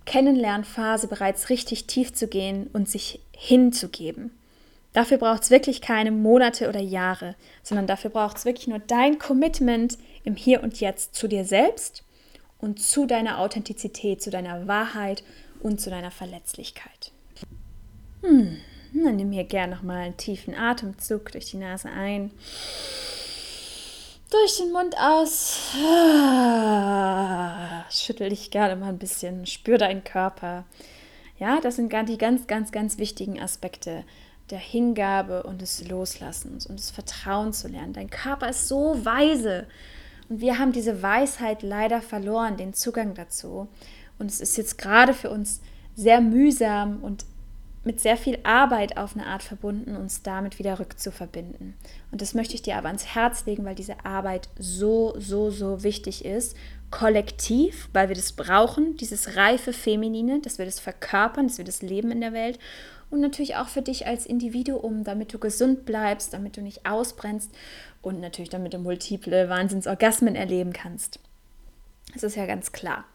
Kennenlernphase 0.06 1.08
bereits 1.08 1.50
richtig 1.50 1.86
tief 1.86 2.14
zu 2.14 2.28
gehen 2.28 2.68
und 2.74 2.88
sich 2.90 3.20
hinzugeben. 3.32 4.32
Dafür 4.94 5.18
braucht 5.18 5.44
es 5.44 5.52
wirklich 5.52 5.82
keine 5.82 6.12
Monate 6.12 6.70
oder 6.70 6.80
Jahre, 6.80 7.36
sondern 7.64 7.86
dafür 7.86 8.12
braucht 8.12 8.38
es 8.38 8.46
wirklich 8.46 8.68
nur 8.68 8.80
dein 8.80 9.20
Commitment 9.20 9.98
im 10.24 10.36
Hier 10.36 10.64
und 10.64 10.80
Jetzt 10.80 11.16
zu 11.16 11.28
dir 11.28 11.44
selbst 11.44 12.04
und 12.60 12.82
zu 12.82 13.06
deiner 13.06 13.40
Authentizität, 13.40 14.22
zu 14.22 14.30
deiner 14.30 14.68
Wahrheit 14.68 15.24
und 15.60 15.82
zu 15.82 15.90
deiner 15.90 16.12
Verletzlichkeit. 16.12 17.12
Hm, 18.22 18.58
dann 18.94 19.18
nimm 19.18 19.32
hier 19.32 19.44
gerne 19.44 19.76
nochmal 19.76 20.06
einen 20.06 20.18
tiefen 20.18 20.56
Atemzug 20.56 21.32
durch 21.34 21.52
die 21.52 21.58
Nase 21.58 21.90
ein 21.90 22.32
durch 24.30 24.58
den 24.58 24.72
Mund 24.72 24.96
aus. 24.98 25.60
Schüttel 27.90 28.30
dich 28.30 28.52
gerne 28.52 28.76
mal 28.76 28.90
ein 28.90 28.98
bisschen, 28.98 29.46
spür 29.46 29.78
deinen 29.78 30.04
Körper. 30.04 30.66
Ja, 31.38 31.60
das 31.62 31.76
sind 31.76 31.94
die 32.08 32.18
ganz, 32.18 32.48
ganz, 32.48 32.72
ganz 32.72 32.98
wichtigen 32.98 33.42
Aspekte 33.42 34.04
der 34.50 34.60
Hingabe 34.60 35.44
und 35.44 35.62
des 35.62 35.88
Loslassens 35.88 36.66
und 36.68 36.80
des 36.80 36.92
Vertrauens 36.92 37.62
zu 37.62 37.68
lernen. 37.68 37.94
Dein 37.94 38.10
Körper 38.10 38.50
ist 38.50 38.68
so 38.68 39.04
weise 39.04 39.68
und 40.30 40.40
wir 40.40 40.60
haben 40.60 40.72
diese 40.72 41.02
Weisheit 41.02 41.62
leider 41.62 42.02
verloren, 42.02 42.58
den 42.58 42.74
Zugang 42.74 43.14
dazu. 43.14 43.68
Und 44.18 44.32
es 44.32 44.40
ist 44.42 44.58
jetzt 44.58 44.78
gerade 44.78 45.14
für 45.14 45.30
uns 45.30 45.62
sehr 45.96 46.22
mühsam 46.22 47.04
und 47.04 47.26
mit 47.86 48.02
sehr 48.02 48.18
viel 48.18 48.40
Arbeit 48.44 48.98
auf 48.98 49.16
eine 49.16 49.28
Art 49.28 49.44
verbunden, 49.44 49.96
uns 49.96 50.24
damit 50.24 50.60
wieder 50.60 50.80
rückzuverbinden. 50.80 51.76
Und 52.12 52.22
das 52.22 52.34
möchte 52.34 52.56
ich 52.56 52.64
dir 52.64 52.78
aber 52.78 52.88
ans 52.88 53.06
Herz 53.14 53.46
legen, 53.46 53.64
weil 53.64 53.76
diese 53.76 54.04
Arbeit 54.04 54.50
so, 54.58 55.14
so, 55.20 55.52
so 55.52 55.84
wichtig 55.84 56.26
ist. 56.26 56.58
Kollektiv, 56.90 57.90
weil 57.94 58.10
wir 58.10 58.16
das 58.16 58.34
brauchen, 58.34 58.98
dieses 58.98 59.36
reife 59.36 59.72
Feminine, 59.72 60.42
dass 60.42 60.58
wir 60.58 60.66
das 60.66 60.80
verkörpern, 60.80 61.48
dass 61.48 61.60
wir 61.60 61.66
das 61.66 61.84
leben 61.84 62.12
in 62.12 62.22
der 62.22 62.34
Welt. 62.34 62.58
Und 63.12 63.22
natürlich 63.22 63.56
auch 63.56 63.68
für 63.68 63.84
dich 63.84 64.08
als 64.08 64.26
Individuum, 64.26 65.04
damit 65.04 65.32
du 65.34 65.38
gesund 65.38 65.86
bleibst, 65.86 66.34
damit 66.34 66.58
du 66.58 66.62
nicht 66.62 66.88
ausbrennst 66.88 67.52
und 68.02 68.20
natürlich 68.20 68.50
damit 68.50 68.74
du 68.74 68.80
multiple 68.80 69.48
Wahnsinnsorgasmen 69.48 70.36
erleben 70.36 70.74
kannst. 70.74 71.20
Das 72.14 72.24
ist 72.24 72.36
ja 72.36 72.48
ganz 72.48 72.72
klar. 72.72 73.06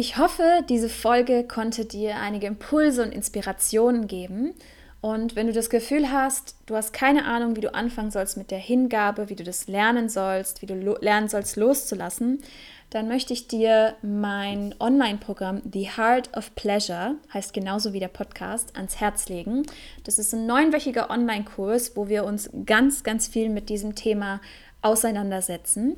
Ich 0.00 0.16
hoffe, 0.16 0.64
diese 0.68 0.88
Folge 0.88 1.42
konnte 1.42 1.84
dir 1.84 2.20
einige 2.20 2.46
Impulse 2.46 3.02
und 3.02 3.12
Inspirationen 3.12 4.06
geben. 4.06 4.54
Und 5.00 5.34
wenn 5.34 5.48
du 5.48 5.52
das 5.52 5.70
Gefühl 5.70 6.12
hast, 6.12 6.54
du 6.66 6.76
hast 6.76 6.92
keine 6.92 7.24
Ahnung, 7.24 7.56
wie 7.56 7.62
du 7.62 7.74
anfangen 7.74 8.12
sollst 8.12 8.36
mit 8.36 8.52
der 8.52 8.60
Hingabe, 8.60 9.28
wie 9.28 9.34
du 9.34 9.42
das 9.42 9.66
lernen 9.66 10.08
sollst, 10.08 10.62
wie 10.62 10.66
du 10.66 10.74
lernen 11.00 11.28
sollst 11.28 11.56
loszulassen, 11.56 12.44
dann 12.90 13.08
möchte 13.08 13.32
ich 13.32 13.48
dir 13.48 13.96
mein 14.02 14.72
Online-Programm 14.78 15.62
The 15.68 15.90
Heart 15.96 16.36
of 16.36 16.54
Pleasure, 16.54 17.16
heißt 17.34 17.52
genauso 17.52 17.92
wie 17.92 17.98
der 17.98 18.06
Podcast, 18.06 18.76
ans 18.76 19.00
Herz 19.00 19.28
legen. 19.28 19.64
Das 20.04 20.20
ist 20.20 20.32
ein 20.32 20.46
neunwöchiger 20.46 21.10
Online-Kurs, 21.10 21.96
wo 21.96 22.06
wir 22.06 22.22
uns 22.22 22.50
ganz, 22.66 23.02
ganz 23.02 23.26
viel 23.26 23.48
mit 23.48 23.68
diesem 23.68 23.96
Thema 23.96 24.40
auseinandersetzen. 24.80 25.96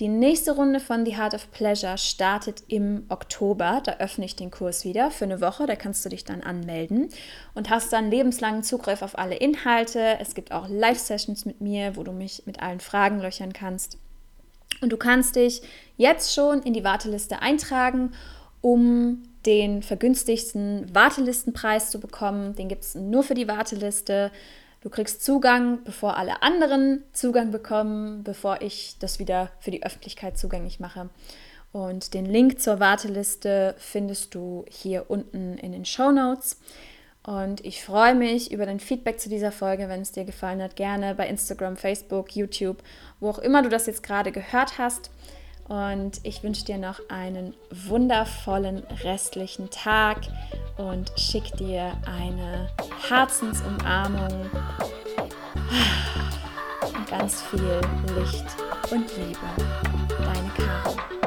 Die 0.00 0.08
nächste 0.08 0.52
Runde 0.52 0.80
von 0.80 1.04
The 1.04 1.18
Heart 1.18 1.34
of 1.34 1.50
Pleasure 1.50 1.98
startet 1.98 2.62
im 2.68 3.04
Oktober. 3.10 3.82
Da 3.84 3.98
öffne 3.98 4.24
ich 4.24 4.34
den 4.34 4.50
Kurs 4.50 4.86
wieder 4.86 5.10
für 5.10 5.26
eine 5.26 5.42
Woche. 5.42 5.66
Da 5.66 5.76
kannst 5.76 6.02
du 6.02 6.08
dich 6.08 6.24
dann 6.24 6.40
anmelden 6.40 7.10
und 7.54 7.68
hast 7.68 7.92
dann 7.92 8.10
lebenslangen 8.10 8.62
Zugriff 8.62 9.02
auf 9.02 9.18
alle 9.18 9.36
Inhalte. 9.36 10.16
Es 10.18 10.34
gibt 10.34 10.52
auch 10.52 10.68
Live-Sessions 10.68 11.44
mit 11.44 11.60
mir, 11.60 11.96
wo 11.96 12.02
du 12.02 12.12
mich 12.12 12.44
mit 12.46 12.62
allen 12.62 12.80
Fragen 12.80 13.20
löchern 13.20 13.52
kannst. 13.52 13.98
Und 14.80 14.90
du 14.90 14.96
kannst 14.96 15.36
dich 15.36 15.60
jetzt 15.98 16.32
schon 16.32 16.62
in 16.62 16.72
die 16.72 16.82
Warteliste 16.82 17.42
eintragen, 17.42 18.12
um 18.62 19.22
den 19.44 19.82
vergünstigsten 19.82 20.94
Wartelistenpreis 20.94 21.90
zu 21.90 22.00
bekommen. 22.00 22.54
Den 22.54 22.68
gibt 22.68 22.84
es 22.84 22.94
nur 22.94 23.22
für 23.22 23.34
die 23.34 23.48
Warteliste. 23.48 24.30
Du 24.82 24.88
kriegst 24.88 25.22
Zugang, 25.22 25.84
bevor 25.84 26.16
alle 26.16 26.42
anderen 26.42 27.02
Zugang 27.12 27.50
bekommen, 27.50 28.24
bevor 28.24 28.62
ich 28.62 28.96
das 28.98 29.18
wieder 29.18 29.50
für 29.60 29.70
die 29.70 29.82
Öffentlichkeit 29.82 30.38
zugänglich 30.38 30.80
mache. 30.80 31.10
Und 31.70 32.14
den 32.14 32.24
Link 32.24 32.60
zur 32.60 32.80
Warteliste 32.80 33.74
findest 33.78 34.34
du 34.34 34.64
hier 34.68 35.10
unten 35.10 35.58
in 35.58 35.72
den 35.72 35.84
Show 35.84 36.10
Notes. 36.12 36.58
Und 37.22 37.64
ich 37.64 37.84
freue 37.84 38.14
mich 38.14 38.50
über 38.50 38.64
dein 38.64 38.80
Feedback 38.80 39.20
zu 39.20 39.28
dieser 39.28 39.52
Folge, 39.52 39.88
wenn 39.90 40.00
es 40.00 40.12
dir 40.12 40.24
gefallen 40.24 40.62
hat. 40.62 40.76
Gerne 40.76 41.14
bei 41.14 41.28
Instagram, 41.28 41.76
Facebook, 41.76 42.34
YouTube, 42.34 42.82
wo 43.20 43.28
auch 43.28 43.38
immer 43.38 43.62
du 43.62 43.68
das 43.68 43.84
jetzt 43.84 44.02
gerade 44.02 44.32
gehört 44.32 44.78
hast. 44.78 45.10
Und 45.70 46.18
ich 46.24 46.42
wünsche 46.42 46.64
dir 46.64 46.78
noch 46.78 46.98
einen 47.08 47.54
wundervollen 47.70 48.82
restlichen 49.04 49.70
Tag 49.70 50.22
und 50.76 51.12
schicke 51.16 51.56
dir 51.58 51.92
eine 52.06 52.68
Herzensumarmung 53.08 54.50
und 56.82 57.06
ganz 57.08 57.42
viel 57.42 57.80
Licht 58.18 58.46
und 58.90 59.16
Liebe. 59.16 59.38
Deine 60.18 60.50
Karin. 60.56 61.19